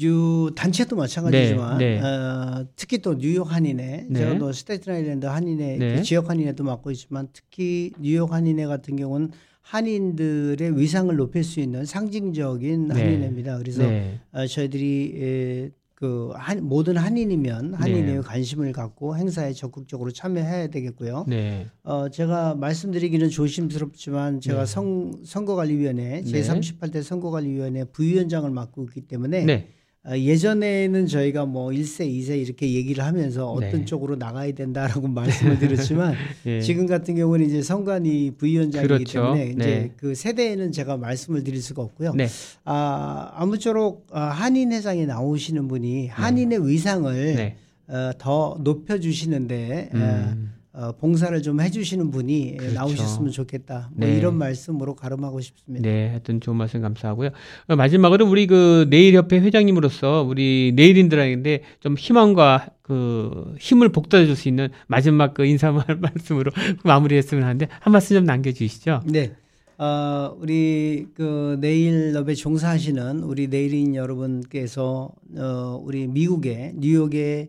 [0.00, 2.02] 유, 단체도 마찬가지지만, 네, 네.
[2.02, 4.18] 어, 특히 또 뉴욕 한인회, 네.
[4.18, 5.94] 제가 또 스태튼 아일랜드 한인회, 네.
[5.96, 9.30] 그 지역 한인회도 맡고 있지만, 특히 뉴욕 한인회 같은 경우는
[9.62, 12.94] 한인들의 위상을 높일 수 있는 상징적인 네.
[12.94, 13.58] 한인회입니다.
[13.58, 14.18] 그래서 네.
[14.32, 15.70] 어, 저희들이 에,
[16.02, 18.20] 그 한, 모든 한인이면 한인회에 네.
[18.22, 21.26] 관심을 갖고 행사에 적극적으로 참여해야 되겠고요.
[21.28, 21.68] 네.
[21.84, 24.66] 어, 제가 말씀드리기는 조심스럽지만 제가 네.
[24.66, 26.24] 선, 선거관리위원회 네.
[26.24, 29.68] 제38대 선거관리위원회 부위원장을 맡고 있기 때문에 네.
[29.78, 33.84] 어, 예전에는 저희가 뭐 1세, 2세 이렇게 얘기를 하면서 어떤 네.
[33.84, 36.14] 쪽으로 나가야 된다라고 말씀을 드렸지만
[36.46, 36.60] 예.
[36.60, 39.22] 지금 같은 경우는 이제 선관위 부위원장이기 그렇죠.
[39.22, 39.92] 때문에 이제 네.
[39.96, 42.14] 그 세대에는 제가 말씀을 드릴 수가 없고요.
[42.14, 42.26] 네.
[42.64, 47.56] 아, 아무쪼록 아, 한인 회장에 나오시는 분이 한인의 위상을 네.
[47.86, 50.51] 어, 더 높여주시는데 에, 음.
[50.74, 52.74] 어, 봉사를 좀 해주시는 분이 그렇죠.
[52.74, 53.90] 나오셨으면 좋겠다.
[53.94, 54.16] 뭐 네.
[54.16, 55.86] 이런 말씀으로 가름하고 싶습니다.
[55.86, 57.28] 네, 하여튼 좋은 말씀 감사하고요.
[57.68, 64.48] 어, 마지막으로 우리 그 내일협회 회장님으로서 우리 내일인들에게 좀 희망과 그 힘을 복돋아 줄 수
[64.48, 66.50] 있는 마지막 그 인사 말- 말씀으로
[66.84, 69.02] 마무리했으면 하는데 한 말씀 좀 남겨주시죠.
[69.06, 69.32] 네.
[69.78, 77.48] 어, 우리 그 네일럽에 종사하시는 우리 네일인 여러분께서 어, 우리 미국의 뉴욕의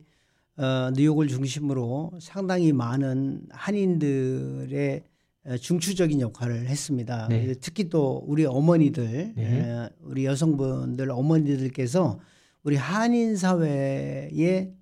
[0.58, 5.02] 어, 뉴욕을 중심으로 상당히 많은 한인들의
[5.46, 7.28] 어, 중추적인 역할을 했습니다.
[7.28, 7.54] 네.
[7.60, 9.44] 특히 또 우리 어머니들, 네.
[9.44, 12.20] 에, 우리 여성분들 어머니들께서
[12.64, 14.74] 우리 한인 사회의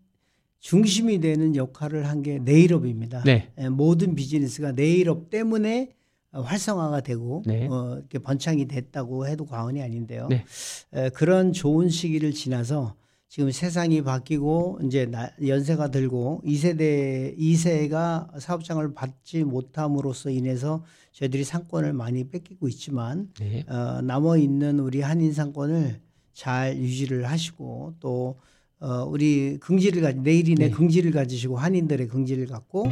[0.60, 3.24] 중심이 되는 역할을 한 게 네일업입니다.
[3.24, 3.52] 네.
[3.58, 5.90] 에, 모든 비즈니스가 네일업 때문에
[6.34, 7.68] 어, 활성화가 되고 네.
[7.68, 10.28] 어, 이렇게 번창이 됐다고 해도 과언이 아닌데요.
[10.30, 10.46] 네.
[10.94, 12.96] 에, 그런 좋은 시기를 지나서
[13.32, 21.94] 지금 세상이 바뀌고 이제 나, 연세가 들고 2세대 2세가 사업장을 받지 못함으로써 인해서 저희들이 상권을
[21.94, 23.64] 많이 뺏기고 있지만 네.
[23.70, 26.02] 어, 남아 있는 우리 한인 상권을
[26.34, 28.36] 잘 유지를 하시고 또
[28.82, 30.76] 어, 우리 긍지를 가지 내일인의 네.
[30.76, 32.86] 긍지를 가지시고 한인들의 긍지를 갖고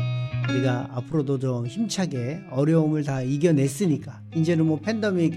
[0.50, 5.34] 우리가 앞으로도 좀 힘차게 어려움을 다 이겨냈으니까 이제는 뭐 팬데믹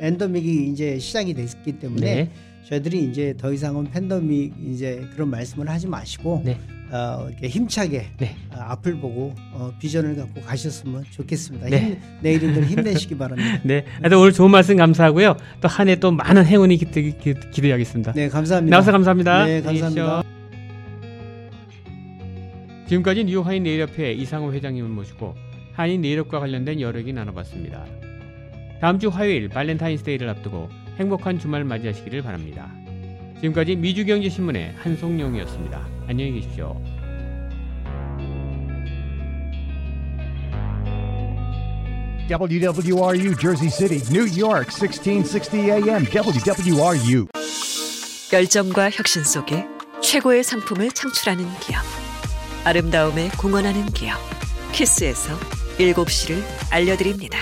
[0.00, 2.32] 엔더믹이 이제 시작이 됐기 때문에 네.
[2.68, 6.58] 저희들이 이제 더 이상은 팬데믹 이제 그런 말씀을 하지 마시고 네.
[6.90, 8.36] 어, 이렇게 힘차게 네.
[8.50, 11.68] 어, 앞을 보고 어, 비전을 갖고 가셨으면 좋겠습니다.
[11.68, 11.78] 네.
[11.78, 13.60] 힘, 내일인들 힘내시기 바랍니다.
[13.64, 13.84] 네.
[14.00, 15.36] 하여튼 오늘 좋은 말씀 감사하고요.
[15.60, 18.12] 또 한 해 또 많은 행운이 기, 기, 기, 기대하겠습니다.
[18.12, 18.74] 네, 감사합니다.
[18.74, 19.46] 나와서 감사합니다.
[19.46, 20.22] 네, 감사합니다.
[22.88, 25.34] 지금까지 뉴욕 한인 네일협회 이상호 회장님을 모시고
[25.72, 27.84] 한인 네일업과 관련된 여러 얘기 나눠봤습니다.
[28.80, 30.68] 다음 주 화요일 발렌타인스데이를 앞두고
[30.98, 32.70] 행복한 주말 맞이하시기를 바랍니다.
[33.36, 35.86] 지금까지 미주경제신문의 한송용이었습니다.
[36.08, 36.80] 안녕히 계십시오.
[42.28, 46.04] WWRU Jersey City, New York, 1660 AM.
[46.06, 47.26] WWRU.
[48.32, 49.64] 열정과 혁신 속에
[50.02, 51.82] 최고의 상품을 창출하는 기업.
[52.64, 54.18] 아름다움에 공헌하는 기업.
[54.72, 55.38] 키스에서
[55.78, 57.38] 7시를 알려드립니다.